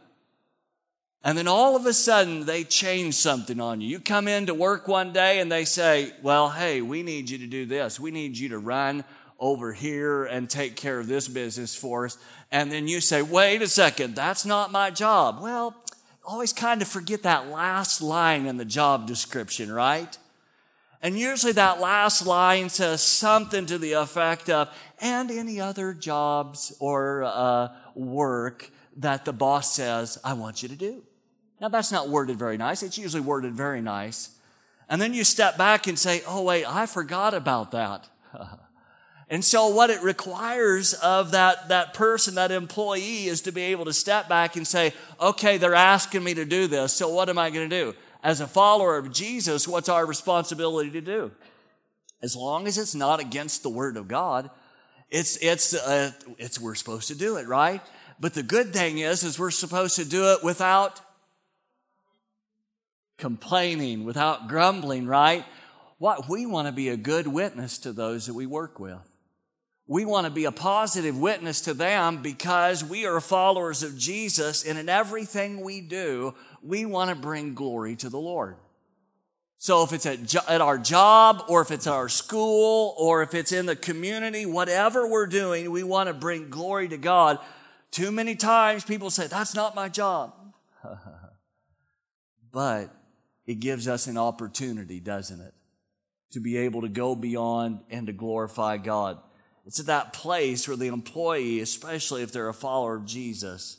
And 1.23 1.35
then 1.35 1.47
all 1.47 1.75
of 1.75 1.87
a 1.87 1.93
sudden 1.93 2.45
they 2.45 2.63
change 2.63 3.15
something 3.15 3.59
on 3.59 3.81
you. 3.81 3.87
You 3.87 3.99
come 3.99 4.27
in 4.27 4.45
to 4.45 4.53
work 4.53 4.87
one 4.87 5.11
day 5.11 5.39
and 5.39 5.51
they 5.51 5.65
say, 5.65 6.11
well, 6.21 6.51
hey, 6.51 6.83
we 6.83 7.01
need 7.01 7.31
you 7.31 7.39
to 7.39 7.47
do 7.47 7.65
this. 7.65 7.99
We 7.99 8.11
need 8.11 8.37
you 8.37 8.49
to 8.49 8.59
run 8.59 9.03
over 9.39 9.73
here 9.73 10.25
and 10.25 10.47
take 10.47 10.75
care 10.75 10.99
of 10.99 11.07
this 11.07 11.27
business 11.27 11.75
for 11.75 12.05
us. 12.05 12.19
And 12.51 12.71
then 12.71 12.87
you 12.87 13.01
say, 13.01 13.23
wait 13.23 13.63
a 13.63 13.67
second, 13.67 14.15
that's 14.15 14.45
not 14.45 14.71
my 14.71 14.91
job. 14.91 15.41
Well, 15.41 15.75
always 16.23 16.53
kind 16.53 16.83
of 16.83 16.87
forget 16.87 17.23
that 17.23 17.49
last 17.49 18.03
line 18.03 18.45
in 18.45 18.57
the 18.57 18.65
job 18.65 19.07
description, 19.07 19.71
right? 19.71 20.15
And 21.01 21.17
usually 21.17 21.53
that 21.53 21.79
last 21.79 22.25
line 22.27 22.69
says 22.69 23.01
something 23.01 23.65
to 23.67 23.77
the 23.77 23.93
effect 23.93 24.49
of, 24.49 24.69
and 24.99 25.31
any 25.31 25.61
other 25.61 25.93
jobs 25.93 26.75
or 26.79 27.23
uh, 27.23 27.69
work 27.99 28.69
that 28.97 29.25
the 29.25 29.33
boss 29.33 29.73
says, 29.73 30.17
I 30.23 30.33
want 30.33 30.61
you 30.63 30.69
to 30.69 30.75
do. 30.75 31.03
Now 31.61 31.69
that's 31.69 31.91
not 31.91 32.09
worded 32.09 32.37
very 32.37 32.57
nice. 32.57 32.83
It's 32.83 32.97
usually 32.97 33.21
worded 33.21 33.53
very 33.53 33.81
nice. 33.81 34.37
And 34.89 35.01
then 35.01 35.13
you 35.13 35.23
step 35.23 35.57
back 35.57 35.87
and 35.87 35.99
say, 35.99 36.21
oh 36.27 36.43
wait, 36.43 36.65
I 36.65 36.85
forgot 36.85 37.33
about 37.33 37.71
that. 37.71 38.09
and 39.29 39.43
so 39.43 39.67
what 39.67 39.89
it 39.89 40.01
requires 40.01 40.93
of 40.93 41.31
that, 41.31 41.69
that 41.69 41.93
person, 41.93 42.35
that 42.35 42.51
employee 42.51 43.27
is 43.27 43.41
to 43.41 43.51
be 43.51 43.61
able 43.63 43.85
to 43.85 43.93
step 43.93 44.27
back 44.27 44.55
and 44.55 44.67
say, 44.67 44.93
okay, 45.19 45.57
they're 45.57 45.75
asking 45.75 46.23
me 46.23 46.33
to 46.33 46.45
do 46.45 46.67
this. 46.67 46.93
So 46.93 47.09
what 47.09 47.29
am 47.29 47.37
I 47.37 47.49
going 47.49 47.69
to 47.69 47.83
do? 47.83 47.95
as 48.23 48.41
a 48.41 48.47
follower 48.47 48.97
of 48.97 49.11
Jesus, 49.11 49.67
what's 49.67 49.89
our 49.89 50.05
responsibility 50.05 50.91
to 50.91 51.01
do? 51.01 51.31
As 52.21 52.35
long 52.35 52.67
as 52.67 52.77
it's 52.77 52.95
not 52.95 53.19
against 53.19 53.63
the 53.63 53.69
Word 53.69 53.95
of 53.95 54.07
God, 54.07 54.49
it's, 55.09 55.37
it's, 55.37 55.73
uh, 55.73 56.11
it's, 56.37 56.59
we're 56.59 56.75
supposed 56.75 57.07
to 57.07 57.15
do 57.15 57.37
it, 57.37 57.47
right? 57.47 57.81
But 58.19 58.33
the 58.33 58.43
good 58.43 58.73
thing 58.73 58.99
is, 58.99 59.23
is 59.23 59.39
we're 59.39 59.51
supposed 59.51 59.95
to 59.95 60.05
do 60.05 60.33
it 60.33 60.43
without 60.43 61.01
complaining, 63.17 64.05
without 64.05 64.47
grumbling, 64.47 65.07
right? 65.07 65.45
What, 65.97 66.29
we 66.29 66.45
want 66.45 66.67
to 66.67 66.71
be 66.71 66.89
a 66.89 66.97
good 66.97 67.27
witness 67.27 67.77
to 67.79 67.91
those 67.91 68.27
that 68.27 68.33
we 68.33 68.45
work 68.45 68.79
with. 68.79 68.99
We 69.87 70.05
want 70.05 70.25
to 70.25 70.31
be 70.31 70.45
a 70.45 70.51
positive 70.51 71.17
witness 71.17 71.61
to 71.61 71.73
them 71.73 72.21
because 72.21 72.83
we 72.83 73.07
are 73.07 73.19
followers 73.19 73.81
of 73.81 73.97
Jesus 73.97 74.63
and 74.63 74.77
in 74.77 74.87
everything 74.87 75.61
we 75.61 75.81
do, 75.81 76.35
we 76.61 76.85
want 76.85 77.09
to 77.09 77.15
bring 77.15 77.55
glory 77.55 77.95
to 77.97 78.09
the 78.09 78.19
Lord. 78.19 78.55
So 79.61 79.83
if 79.83 79.91
it's 79.91 80.05
at, 80.05 80.23
jo- 80.23 80.39
at 80.47 80.61
our 80.61 80.77
job 80.77 81.43
or 81.49 81.61
if 81.61 81.69
it's 81.69 81.85
at 81.85 81.93
our 81.93 82.07
school 82.07 82.95
or 82.97 83.21
if 83.21 83.33
it's 83.33 83.51
in 83.51 83.65
the 83.65 83.75
community, 83.75 84.45
whatever 84.45 85.05
we're 85.05 85.27
doing, 85.27 85.69
we 85.69 85.83
want 85.83 86.07
to 86.07 86.13
bring 86.13 86.49
glory 86.49 86.87
to 86.87 86.97
God. 86.97 87.39
Too 87.91 88.09
many 88.09 88.35
times 88.35 88.85
people 88.85 89.09
say, 89.09 89.27
that's 89.27 89.53
not 89.53 89.75
my 89.75 89.89
job. 89.89 90.33
but 92.53 92.95
it 93.45 93.59
gives 93.59 93.89
us 93.89 94.07
an 94.07 94.17
opportunity, 94.17 95.01
doesn't 95.01 95.41
it? 95.41 95.53
To 96.31 96.39
be 96.39 96.55
able 96.55 96.83
to 96.83 96.89
go 96.89 97.13
beyond 97.13 97.81
and 97.89 98.07
to 98.07 98.13
glorify 98.13 98.77
God. 98.77 99.17
It's 99.65 99.81
at 99.81 99.87
that 99.87 100.13
place 100.13 100.69
where 100.69 100.77
the 100.77 100.87
employee, 100.87 101.59
especially 101.59 102.21
if 102.21 102.31
they're 102.31 102.47
a 102.47 102.53
follower 102.53 102.95
of 102.95 103.05
Jesus, 103.05 103.78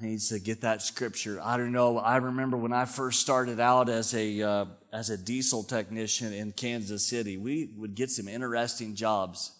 needs 0.00 0.28
to 0.30 0.38
get 0.38 0.62
that 0.62 0.82
scripture. 0.82 1.40
I 1.42 1.56
don't 1.56 1.72
know. 1.72 1.98
I 1.98 2.16
remember 2.16 2.56
when 2.56 2.72
I 2.72 2.84
first 2.84 3.20
started 3.20 3.60
out 3.60 3.88
as 3.88 4.14
a 4.14 4.42
uh, 4.42 4.64
as 4.92 5.10
a 5.10 5.16
diesel 5.16 5.62
technician 5.62 6.32
in 6.32 6.52
Kansas 6.52 7.06
City, 7.06 7.36
we 7.36 7.70
would 7.76 7.94
get 7.94 8.10
some 8.10 8.28
interesting 8.28 8.94
jobs. 8.94 9.52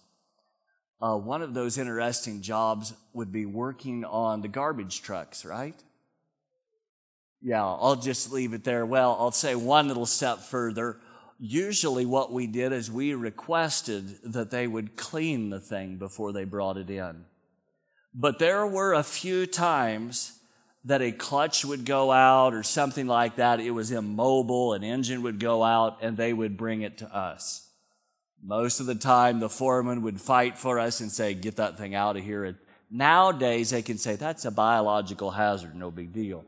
Uh, 1.00 1.16
one 1.16 1.42
of 1.42 1.52
those 1.52 1.78
interesting 1.78 2.42
jobs 2.42 2.94
would 3.12 3.32
be 3.32 3.44
working 3.44 4.04
on 4.04 4.40
the 4.40 4.48
garbage 4.48 5.02
trucks, 5.02 5.44
right? 5.44 5.74
Yeah, 7.40 7.64
I'll 7.64 7.96
just 7.96 8.30
leave 8.30 8.52
it 8.52 8.62
there. 8.62 8.86
Well, 8.86 9.16
I'll 9.18 9.32
say 9.32 9.56
one 9.56 9.88
little 9.88 10.06
step 10.06 10.38
further. 10.38 11.00
Usually, 11.40 12.06
what 12.06 12.30
we 12.30 12.46
did 12.46 12.72
is 12.72 12.88
we 12.88 13.14
requested 13.14 14.32
that 14.32 14.52
they 14.52 14.68
would 14.68 14.96
clean 14.96 15.50
the 15.50 15.58
thing 15.58 15.96
before 15.96 16.32
they 16.32 16.44
brought 16.44 16.76
it 16.76 16.88
in. 16.88 17.24
But 18.14 18.38
there 18.38 18.66
were 18.66 18.92
a 18.92 19.02
few 19.02 19.46
times 19.46 20.38
that 20.84 21.00
a 21.00 21.12
clutch 21.12 21.64
would 21.64 21.84
go 21.84 22.10
out 22.10 22.54
or 22.54 22.62
something 22.62 23.06
like 23.06 23.36
that. 23.36 23.60
It 23.60 23.70
was 23.70 23.90
immobile, 23.90 24.74
an 24.74 24.82
engine 24.82 25.22
would 25.22 25.38
go 25.38 25.62
out, 25.62 25.98
and 26.02 26.16
they 26.16 26.32
would 26.32 26.56
bring 26.56 26.82
it 26.82 26.98
to 26.98 27.16
us. 27.16 27.68
Most 28.42 28.80
of 28.80 28.86
the 28.86 28.96
time, 28.96 29.38
the 29.38 29.48
foreman 29.48 30.02
would 30.02 30.20
fight 30.20 30.58
for 30.58 30.80
us 30.80 31.00
and 31.00 31.10
say, 31.10 31.34
Get 31.34 31.56
that 31.56 31.78
thing 31.78 31.94
out 31.94 32.16
of 32.16 32.24
here. 32.24 32.44
And 32.44 32.56
nowadays, 32.90 33.70
they 33.70 33.82
can 33.82 33.98
say, 33.98 34.16
That's 34.16 34.44
a 34.44 34.50
biological 34.50 35.30
hazard, 35.30 35.76
no 35.76 35.92
big 35.92 36.12
deal. 36.12 36.44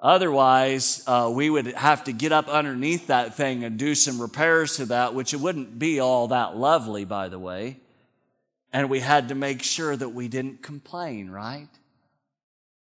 Otherwise, 0.00 1.02
uh, 1.06 1.30
we 1.32 1.50
would 1.50 1.66
have 1.74 2.04
to 2.04 2.12
get 2.12 2.30
up 2.30 2.48
underneath 2.48 3.08
that 3.08 3.34
thing 3.34 3.64
and 3.64 3.78
do 3.78 3.94
some 3.94 4.20
repairs 4.20 4.76
to 4.76 4.86
that, 4.86 5.14
which 5.14 5.34
it 5.34 5.40
wouldn't 5.40 5.78
be 5.78 5.98
all 5.98 6.28
that 6.28 6.56
lovely, 6.56 7.04
by 7.04 7.28
the 7.28 7.38
way. 7.38 7.80
And 8.72 8.90
we 8.90 9.00
had 9.00 9.28
to 9.28 9.34
make 9.34 9.62
sure 9.62 9.96
that 9.96 10.10
we 10.10 10.28
didn't 10.28 10.62
complain, 10.62 11.30
right? 11.30 11.68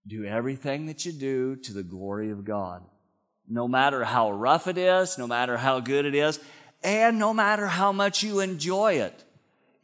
Do 0.07 0.25
everything 0.25 0.87
that 0.87 1.05
you 1.05 1.13
do 1.13 1.57
to 1.57 1.73
the 1.73 1.83
glory 1.83 2.31
of 2.31 2.45
God. 2.45 2.83
No 3.49 3.69
matter 3.69 4.05
how 4.05 4.33
rough 4.33 4.67
it 4.67 4.79
is, 4.79 5.19
no 5.19 5.27
matter 5.27 5.57
how 5.57 5.81
good 5.81 6.05
it 6.05 6.15
is, 6.15 6.41
and 6.83 7.19
no 7.19 7.33
matter 7.33 7.67
how 7.67 7.93
much 7.93 8.23
you 8.23 8.41
enjoy 8.41 8.95
it. 8.95 9.25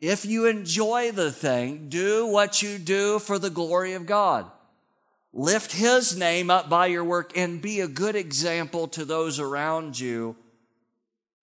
If 0.01 0.25
you 0.25 0.47
enjoy 0.47 1.13
the 1.13 1.31
thing, 1.31 1.89
do 1.89 2.27
what 2.27 2.61
you 2.63 2.79
do 2.79 3.21
for 3.21 3.39
the 3.39 3.51
glory 3.51 3.95
of 3.95 4.05
God. 4.07 4.51
Lift 5.33 5.73
His 5.73 6.17
name 6.17 6.51
up 6.51 6.69
by 6.69 6.87
your 6.87 7.05
work 7.05 7.37
and 7.37 7.63
be 7.63 7.81
a 7.81 7.89
good 7.89 8.17
example 8.17 8.89
to 8.89 9.05
those 9.05 9.39
around 9.39 9.99
you. 9.99 10.37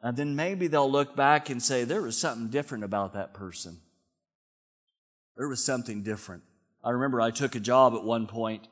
And 0.02 0.16
then 0.16 0.36
maybe 0.36 0.68
they'll 0.68 0.92
look 0.92 1.16
back 1.16 1.50
and 1.50 1.64
say, 1.64 1.86
there 1.86 2.02
was 2.02 2.18
something 2.18 2.50
different 2.50 2.84
about 2.84 3.14
that 3.14 3.34
person. 3.34 3.78
There 5.40 5.48
was 5.48 5.64
something 5.64 6.04
different. 6.04 6.44
I 6.84 6.90
remember 6.90 7.22
I 7.22 7.32
took 7.32 7.56
a 7.56 7.62
job 7.62 7.94
at 7.96 8.04
one 8.04 8.28
point. 8.28 8.68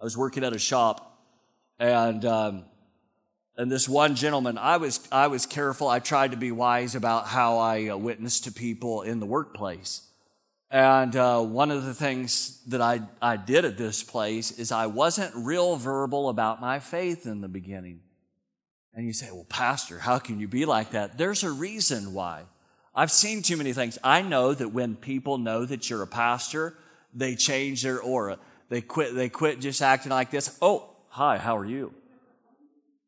I 0.00 0.04
was 0.04 0.16
working 0.16 0.44
at 0.44 0.52
a 0.52 0.60
shop, 0.60 1.18
and 1.80 2.24
um, 2.24 2.66
and 3.56 3.68
this 3.68 3.88
one 3.88 4.14
gentleman, 4.14 4.56
I 4.56 4.76
was 4.76 5.00
I 5.10 5.26
was 5.26 5.44
careful. 5.44 5.88
I 5.88 5.98
tried 5.98 6.30
to 6.30 6.36
be 6.36 6.52
wise 6.52 6.94
about 6.94 7.26
how 7.26 7.58
I 7.58 7.88
uh, 7.88 7.96
witnessed 7.96 8.44
to 8.44 8.52
people 8.52 9.02
in 9.02 9.18
the 9.18 9.26
workplace. 9.26 10.02
And 10.70 11.16
uh, 11.16 11.40
one 11.40 11.72
of 11.72 11.84
the 11.84 11.94
things 11.94 12.62
that 12.68 12.80
I, 12.80 13.00
I 13.20 13.36
did 13.36 13.64
at 13.64 13.76
this 13.76 14.04
place 14.04 14.52
is 14.52 14.70
I 14.70 14.86
wasn't 14.86 15.34
real 15.34 15.74
verbal 15.74 16.28
about 16.28 16.60
my 16.60 16.78
faith 16.78 17.26
in 17.26 17.40
the 17.40 17.48
beginning. 17.48 17.98
And 18.94 19.04
you 19.04 19.12
say, 19.12 19.30
well, 19.32 19.46
Pastor, 19.48 19.98
how 19.98 20.20
can 20.20 20.38
you 20.38 20.46
be 20.46 20.64
like 20.64 20.92
that? 20.92 21.18
There's 21.18 21.42
a 21.42 21.50
reason 21.50 22.14
why. 22.14 22.44
I've 22.94 23.10
seen 23.10 23.42
too 23.42 23.56
many 23.56 23.72
things. 23.72 23.98
I 24.04 24.22
know 24.22 24.54
that 24.54 24.68
when 24.68 24.94
people 24.94 25.38
know 25.38 25.64
that 25.64 25.90
you're 25.90 26.02
a 26.02 26.06
pastor, 26.06 26.76
they 27.12 27.34
change 27.34 27.82
their 27.82 28.00
aura. 28.00 28.38
They 28.68 28.80
quit, 28.80 29.14
they 29.14 29.28
quit 29.28 29.60
just 29.60 29.82
acting 29.82 30.10
like 30.10 30.30
this. 30.30 30.56
Oh, 30.62 30.90
hi, 31.08 31.38
how 31.38 31.56
are 31.56 31.64
you? 31.64 31.92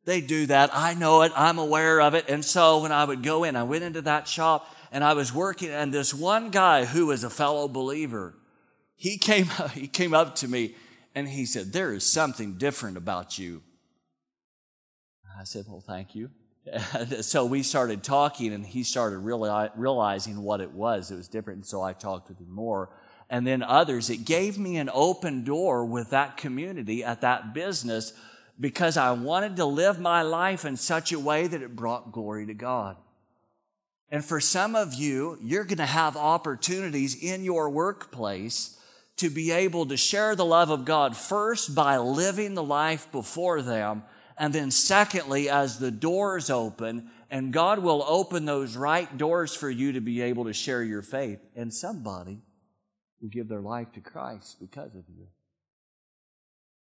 They 0.05 0.20
do 0.20 0.46
that. 0.46 0.70
I 0.72 0.94
know 0.94 1.22
it. 1.22 1.33
I'm 1.35 1.59
aware 1.59 2.01
of 2.01 2.14
it. 2.14 2.29
And 2.29 2.44
so 2.44 2.83
when 2.83 2.92
I 2.92 3.05
would 3.05 3.22
go 3.22 3.44
in, 3.44 3.57
I 3.57 3.64
went 3.64 3.85
into 3.85 4.03
that 4.03 4.29
shop 4.29 4.72
and 4.92 5.03
I 5.03 5.14
was 5.14 5.33
working 5.33 5.70
and 5.70 5.92
this 5.92 6.14
one 6.14 6.51
guy 6.51 6.85
who 6.85 7.07
was 7.07 7.25
a 7.25 7.31
fellow 7.31 7.68
believer, 7.68 8.35
he 8.94 9.18
came, 9.18 9.46
he 9.72 9.88
came 9.88 10.14
up 10.14 10.37
to 10.37 10.49
me 10.49 10.75
and 11.14 11.29
he 11.29 11.46
said, 11.46 11.72
there 11.72 11.92
is 11.92 12.05
something 12.05 12.55
different 12.55 12.96
about 12.96 13.38
you. 13.38 13.62
I 15.38 15.44
said, 15.44 15.66
well, 15.68 15.83
thank 15.87 16.14
you. 16.14 16.31
so 17.20 17.44
we 17.44 17.62
started 17.62 18.02
talking, 18.02 18.52
and 18.52 18.64
he 18.64 18.83
started 18.83 19.20
reali- 19.20 19.70
realizing 19.76 20.42
what 20.42 20.61
it 20.61 20.72
was. 20.72 21.11
It 21.11 21.16
was 21.16 21.29
different, 21.29 21.59
and 21.59 21.66
so 21.66 21.83
I 21.83 21.92
talked 21.92 22.29
with 22.29 22.40
him 22.40 22.50
more. 22.50 22.90
And 23.29 23.46
then 23.46 23.62
others, 23.62 24.11
it 24.11 24.24
gave 24.24 24.59
me 24.59 24.76
an 24.76 24.90
open 24.92 25.44
door 25.44 25.85
with 25.85 26.11
that 26.11 26.37
community 26.37 27.02
at 27.02 27.22
that 27.22 27.55
business 27.55 28.12
because 28.59 28.96
I 28.96 29.11
wanted 29.12 29.57
to 29.57 29.64
live 29.64 29.98
my 29.98 30.22
life 30.22 30.64
in 30.64 30.76
such 30.76 31.12
a 31.12 31.18
way 31.18 31.46
that 31.46 31.62
it 31.62 31.76
brought 31.76 32.12
glory 32.12 32.46
to 32.46 32.55
God. 32.55 32.96
And 34.11 34.24
for 34.24 34.40
some 34.40 34.76
of 34.76 34.94
you, 34.94 35.38
you're 35.42 35.64
going 35.64 35.79
to 35.79 35.87
have 35.87 36.16
opportunities 36.16 37.20
in 37.20 37.42
your 37.42 37.68
workplace 37.68 38.79
to 39.16 39.29
be 39.29 39.50
able 39.50 39.87
to 39.87 39.96
share 39.96 40.37
the 40.37 40.44
love 40.44 40.70
of 40.70 40.85
God 40.85 41.16
first 41.16 41.74
by 41.74 41.98
living 41.98 42.55
the 42.55 42.62
life 42.62 43.11
before 43.11 43.62
them 43.62 44.05
and 44.38 44.53
then, 44.53 44.70
secondly, 44.70 45.49
as 45.49 45.79
the 45.79 45.90
doors 45.90 46.51
open, 46.51 47.11
and 47.31 47.53
God 47.53 47.79
will 47.79 48.05
open 48.07 48.44
those 48.44 48.77
right 48.77 49.16
doors 49.16 49.55
for 49.57 49.70
you 49.70 49.92
to 49.92 50.01
be 50.01 50.20
able 50.20 50.44
to 50.44 50.53
share 50.53 50.83
your 50.83 51.03
faith, 51.03 51.40
and 51.55 51.72
somebody 51.72 52.40
will 53.20 53.31
give 53.31 53.49
their 53.49 53.62
life 53.62 53.92
to 53.92 54.01
Christ 54.01 54.59
because 54.61 54.94
of 54.94 55.05
you. 55.09 55.27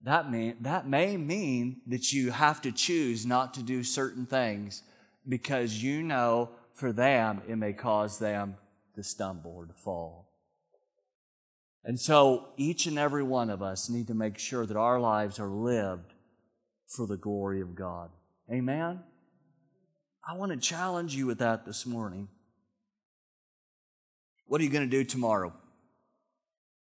That 0.04 0.30
may, 0.30 0.54
that 0.60 0.88
may 0.88 1.16
mean 1.16 1.80
that 1.88 2.12
you 2.12 2.30
have 2.30 2.62
to 2.62 2.72
choose 2.72 3.26
not 3.26 3.54
to 3.54 3.62
do 3.62 3.82
certain 3.84 4.26
things 4.26 4.82
because 5.28 5.82
you 5.82 6.02
know 6.02 6.50
for 6.74 6.92
them 6.92 7.42
it 7.48 7.56
may 7.56 7.72
cause 7.72 8.18
them 8.18 8.56
to 8.94 9.02
stumble 9.02 9.52
or 9.52 9.66
to 9.66 9.74
fall. 9.74 10.28
And 11.84 11.98
so 11.98 12.48
each 12.56 12.86
and 12.86 12.98
every 12.98 13.22
one 13.22 13.50
of 13.50 13.62
us 13.62 13.88
need 13.88 14.08
to 14.08 14.14
make 14.14 14.38
sure 14.38 14.66
that 14.66 14.76
our 14.76 15.00
lives 15.00 15.38
are 15.38 15.48
lived 15.48 16.14
for 16.94 17.06
the 17.06 17.16
glory 17.16 17.60
of 17.60 17.74
God. 17.74 18.10
Amen? 18.52 19.00
I 20.28 20.36
want 20.36 20.52
to 20.52 20.58
challenge 20.58 21.14
you 21.14 21.26
with 21.26 21.38
that 21.38 21.64
this 21.64 21.86
morning. 21.86 22.28
What 24.46 24.60
are 24.60 24.64
you 24.64 24.70
going 24.70 24.88
to 24.88 24.90
do 24.90 25.02
tomorrow? 25.02 25.52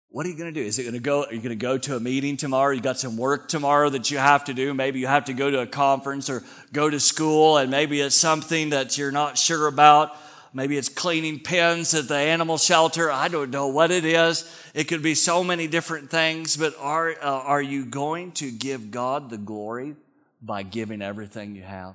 What 0.08 0.26
are 0.26 0.28
you 0.28 0.36
going 0.36 0.52
to 0.52 0.60
do? 0.60 0.66
Is 0.66 0.78
it 0.78 0.82
going 0.82 0.94
to 0.94 1.00
go? 1.00 1.24
Are 1.24 1.32
you 1.32 1.40
going 1.40 1.50
to 1.50 1.54
go 1.54 1.78
to 1.78 1.94
a 1.94 2.00
meeting 2.00 2.36
tomorrow? 2.36 2.74
You 2.74 2.80
got 2.80 2.98
some 2.98 3.16
work 3.16 3.48
tomorrow 3.48 3.90
that 3.90 4.10
you 4.10 4.18
have 4.18 4.44
to 4.46 4.54
do. 4.54 4.74
Maybe 4.74 4.98
you 4.98 5.06
have 5.06 5.26
to 5.26 5.32
go 5.32 5.50
to 5.50 5.60
a 5.60 5.66
conference 5.66 6.28
or 6.28 6.42
go 6.72 6.90
to 6.90 6.98
school, 6.98 7.58
and 7.58 7.70
maybe 7.70 8.00
it's 8.00 8.16
something 8.16 8.70
that 8.70 8.98
you're 8.98 9.12
not 9.12 9.38
sure 9.38 9.68
about. 9.68 10.16
Maybe 10.52 10.76
it's 10.76 10.88
cleaning 10.88 11.38
pens 11.38 11.94
at 11.94 12.08
the 12.08 12.16
animal 12.16 12.58
shelter. 12.58 13.10
I 13.10 13.28
don't 13.28 13.50
know 13.50 13.68
what 13.68 13.92
it 13.92 14.04
is. 14.04 14.52
It 14.74 14.84
could 14.84 15.02
be 15.02 15.14
so 15.14 15.44
many 15.44 15.68
different 15.68 16.10
things, 16.10 16.56
but 16.56 16.74
are, 16.78 17.10
uh, 17.10 17.14
are 17.22 17.62
you 17.62 17.84
going 17.84 18.32
to 18.32 18.50
give 18.50 18.90
God 18.90 19.30
the 19.30 19.38
glory 19.38 19.94
by 20.42 20.64
giving 20.64 21.02
everything 21.02 21.54
you 21.54 21.62
have? 21.62 21.94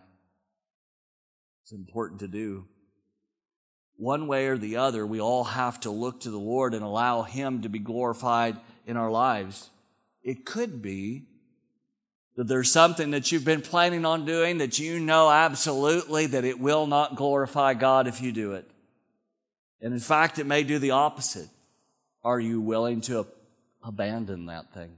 It's 1.63 1.73
important 1.73 2.21
to 2.21 2.29
do. 2.29 2.65
One 3.97 4.27
way 4.27 4.47
or 4.47 4.57
the 4.57 4.77
other, 4.77 5.05
we 5.05 5.19
all 5.19 5.43
have 5.43 5.79
to 5.81 5.89
look 5.89 6.21
to 6.21 6.31
the 6.31 6.37
Lord 6.37 6.73
and 6.73 6.83
allow 6.83 7.23
Him 7.23 7.61
to 7.63 7.69
be 7.69 7.79
glorified 7.79 8.57
in 8.85 8.95
our 8.95 9.11
lives. 9.11 9.69
It 10.23 10.45
could 10.45 10.81
be 10.81 11.23
that 12.35 12.47
there's 12.47 12.71
something 12.71 13.11
that 13.11 13.31
you've 13.31 13.45
been 13.45 13.61
planning 13.61 14.05
on 14.05 14.25
doing 14.25 14.57
that 14.57 14.77
you 14.77 14.99
know 14.99 15.29
absolutely 15.29 16.27
that 16.27 16.43
it 16.43 16.59
will 16.59 16.85
not 16.85 17.15
glorify 17.15 17.73
God 17.73 18.07
if 18.07 18.21
you 18.21 18.31
do 18.31 18.53
it. 18.53 18.69
And 19.81 19.93
in 19.93 19.99
fact, 19.99 20.39
it 20.39 20.45
may 20.45 20.63
do 20.63 20.79
the 20.79 20.91
opposite. 20.91 21.49
Are 22.23 22.39
you 22.39 22.59
willing 22.59 23.01
to 23.01 23.27
abandon 23.83 24.47
that 24.47 24.73
thing? 24.73 24.91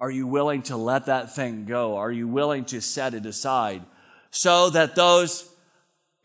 Are 0.00 0.10
you 0.10 0.26
willing 0.26 0.62
to 0.62 0.76
let 0.76 1.06
that 1.06 1.34
thing 1.34 1.64
go? 1.64 1.96
Are 1.96 2.10
you 2.10 2.26
willing 2.26 2.64
to 2.66 2.80
set 2.80 3.14
it 3.14 3.26
aside 3.26 3.82
so 4.30 4.70
that 4.70 4.94
those 4.94 5.48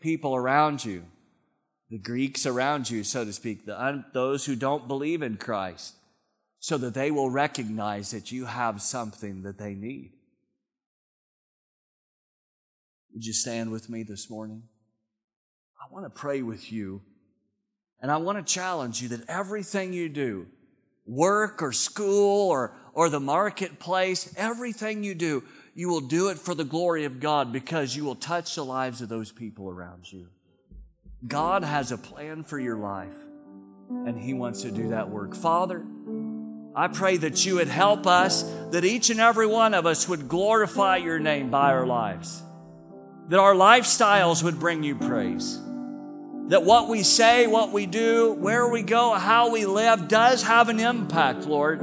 people 0.00 0.34
around 0.34 0.84
you, 0.84 1.04
the 1.90 1.98
Greeks 1.98 2.46
around 2.46 2.88
you, 2.88 3.04
so 3.04 3.24
to 3.24 3.32
speak, 3.32 3.66
the, 3.66 4.04
those 4.12 4.44
who 4.46 4.56
don't 4.56 4.88
believe 4.88 5.22
in 5.22 5.36
Christ, 5.36 5.94
so 6.58 6.78
that 6.78 6.94
they 6.94 7.10
will 7.10 7.30
recognize 7.30 8.12
that 8.12 8.32
you 8.32 8.46
have 8.46 8.80
something 8.80 9.42
that 9.42 9.58
they 9.58 9.74
need? 9.74 10.13
Would 13.14 13.24
you 13.24 13.32
stand 13.32 13.70
with 13.70 13.88
me 13.88 14.02
this 14.02 14.28
morning? 14.28 14.64
I 15.80 15.92
want 15.92 16.04
to 16.04 16.10
pray 16.10 16.42
with 16.42 16.72
you. 16.72 17.02
And 18.00 18.10
I 18.10 18.16
want 18.18 18.44
to 18.44 18.52
challenge 18.52 19.00
you 19.00 19.08
that 19.08 19.28
everything 19.28 19.92
you 19.92 20.08
do, 20.08 20.46
work 21.06 21.62
or 21.62 21.72
school 21.72 22.50
or, 22.50 22.74
or 22.92 23.08
the 23.08 23.20
marketplace, 23.20 24.34
everything 24.36 25.04
you 25.04 25.14
do, 25.14 25.44
you 25.74 25.88
will 25.88 26.00
do 26.00 26.28
it 26.28 26.38
for 26.38 26.54
the 26.54 26.64
glory 26.64 27.04
of 27.04 27.20
God 27.20 27.52
because 27.52 27.96
you 27.96 28.04
will 28.04 28.14
touch 28.14 28.54
the 28.54 28.64
lives 28.64 29.00
of 29.00 29.08
those 29.08 29.32
people 29.32 29.70
around 29.70 30.10
you. 30.12 30.28
God 31.26 31.64
has 31.64 31.92
a 31.92 31.98
plan 31.98 32.44
for 32.44 32.58
your 32.58 32.76
life, 32.76 33.16
and 33.88 34.18
He 34.18 34.34
wants 34.34 34.62
to 34.62 34.70
do 34.70 34.90
that 34.90 35.08
work. 35.08 35.34
Father, 35.34 35.84
I 36.76 36.88
pray 36.88 37.16
that 37.18 37.46
you 37.46 37.56
would 37.56 37.68
help 37.68 38.06
us, 38.06 38.42
that 38.70 38.84
each 38.84 39.10
and 39.10 39.20
every 39.20 39.46
one 39.46 39.74
of 39.74 39.86
us 39.86 40.08
would 40.08 40.28
glorify 40.28 40.96
your 40.96 41.18
name 41.18 41.50
by 41.50 41.72
our 41.72 41.86
lives, 41.86 42.42
that 43.28 43.38
our 43.38 43.54
lifestyles 43.54 44.42
would 44.42 44.60
bring 44.60 44.82
you 44.82 44.94
praise, 44.94 45.60
that 46.48 46.62
what 46.62 46.88
we 46.88 47.02
say, 47.02 47.46
what 47.46 47.72
we 47.72 47.86
do, 47.86 48.32
where 48.34 48.68
we 48.68 48.82
go, 48.82 49.14
how 49.14 49.50
we 49.50 49.64
live 49.64 50.08
does 50.08 50.42
have 50.42 50.68
an 50.68 50.78
impact, 50.78 51.46
Lord. 51.46 51.80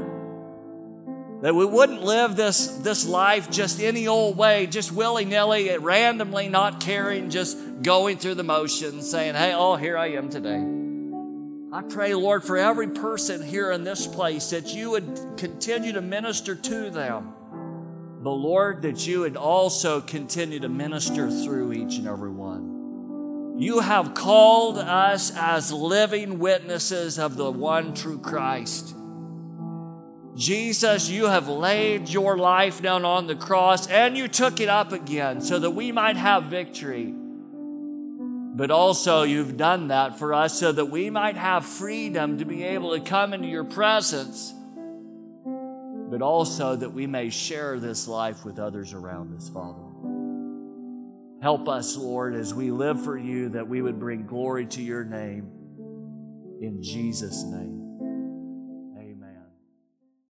That 1.42 1.56
we 1.56 1.66
wouldn't 1.66 2.04
live 2.04 2.36
this, 2.36 2.68
this 2.68 3.08
life 3.08 3.50
just 3.50 3.82
any 3.82 4.08
old 4.08 4.38
way, 4.38 4.68
just 4.68 4.92
willy 4.92 5.26
nilly, 5.26 5.76
randomly, 5.76 6.50
not 6.50 6.80
caring, 6.80 7.32
just 7.32 7.58
going 7.82 8.20
through 8.20 8.36
the 8.36 8.44
motions, 8.44 9.10
saying, 9.10 9.34
hey, 9.34 9.54
oh, 9.56 9.76
here 9.76 9.98
I 9.98 10.12
am 10.12 10.30
today. 10.30 10.64
I 11.74 11.82
pray, 11.82 12.14
Lord, 12.14 12.44
for 12.44 12.58
every 12.58 12.89
person 12.89 13.42
here 13.42 13.72
in 13.72 13.84
this 13.84 14.06
place 14.06 14.52
that 14.52 14.76
you 14.76 14.92
would 14.92 15.20
continue 15.38 15.94
to 15.94 16.02
minister 16.02 16.54
to 16.54 16.89
them. 16.92 17.34
But 18.22 18.34
Lord, 18.34 18.84
that 18.84 19.07
you 19.07 19.22
would 19.22 19.36
also 19.36 19.99
continue 19.99 20.59
to 20.59 20.69
minister 20.69 21.32
through 21.32 21.74
each 21.74 21.97
and 21.97 22.07
every 22.07 22.30
one. 22.30 23.57
You 23.57 23.80
have 23.80 24.13
called 24.13 24.78
us 24.78 25.32
as 25.36 25.74
living 25.74 26.38
witnesses 26.38 27.17
of 27.17 27.36
the 27.36 27.51
one 27.51 27.93
true 27.93 28.19
Christ. 28.19 28.95
Jesus, 30.36 31.09
you 31.09 31.26
have 31.26 31.47
laid 31.47 32.09
your 32.09 32.38
life 32.38 32.82
down 32.82 33.05
on 33.05 33.28
the 33.28 33.36
cross 33.36 33.88
and 33.88 34.15
you 34.15 34.28
took 34.28 34.59
it 34.59 34.69
up 34.69 34.91
again 34.91 35.41
so 35.41 35.59
that 35.59 35.72
we 35.72 35.91
might 35.91 36.15
have 36.15 36.43
victory. 36.43 37.13
But 38.53 38.69
also, 38.69 39.24
you've 39.24 39.57
done 39.57 39.88
that 39.88 40.19
for 40.19 40.34
us 40.34 40.59
so 40.59 40.72
that 40.72 40.86
we 40.86 41.09
might 41.09 41.38
have 41.38 41.65
freedom 41.65 42.38
to 42.38 42.45
be 42.45 42.63
able 42.63 42.91
to 42.91 43.01
come 43.01 43.34
into 43.34 43.47
your 43.47 43.63
presence, 43.63 44.53
but 46.12 46.22
also 46.22 46.76
that 46.76 46.91
we 46.91 47.07
may 47.07 47.30
share 47.30 47.80
this 47.80 48.05
life 48.05 48.43
with 48.43 48.59
others 48.59 48.91
around 48.91 49.34
us, 49.34 49.47
Father. 49.47 49.82
Help 51.41 51.70
us, 51.70 51.95
Lord, 51.95 52.36
as 52.36 52.53
we 52.53 52.70
live 52.70 53.01
for 53.01 53.18
you, 53.18 53.47
that 53.49 53.68
we 53.68 53.82
would 53.82 53.97
bring 53.97 54.28
glory 54.28 54.66
to 54.68 54.82
your 54.84 55.05
name. 55.05 55.49
In 56.62 56.84
Jesus' 56.84 57.43
name. 57.45 57.81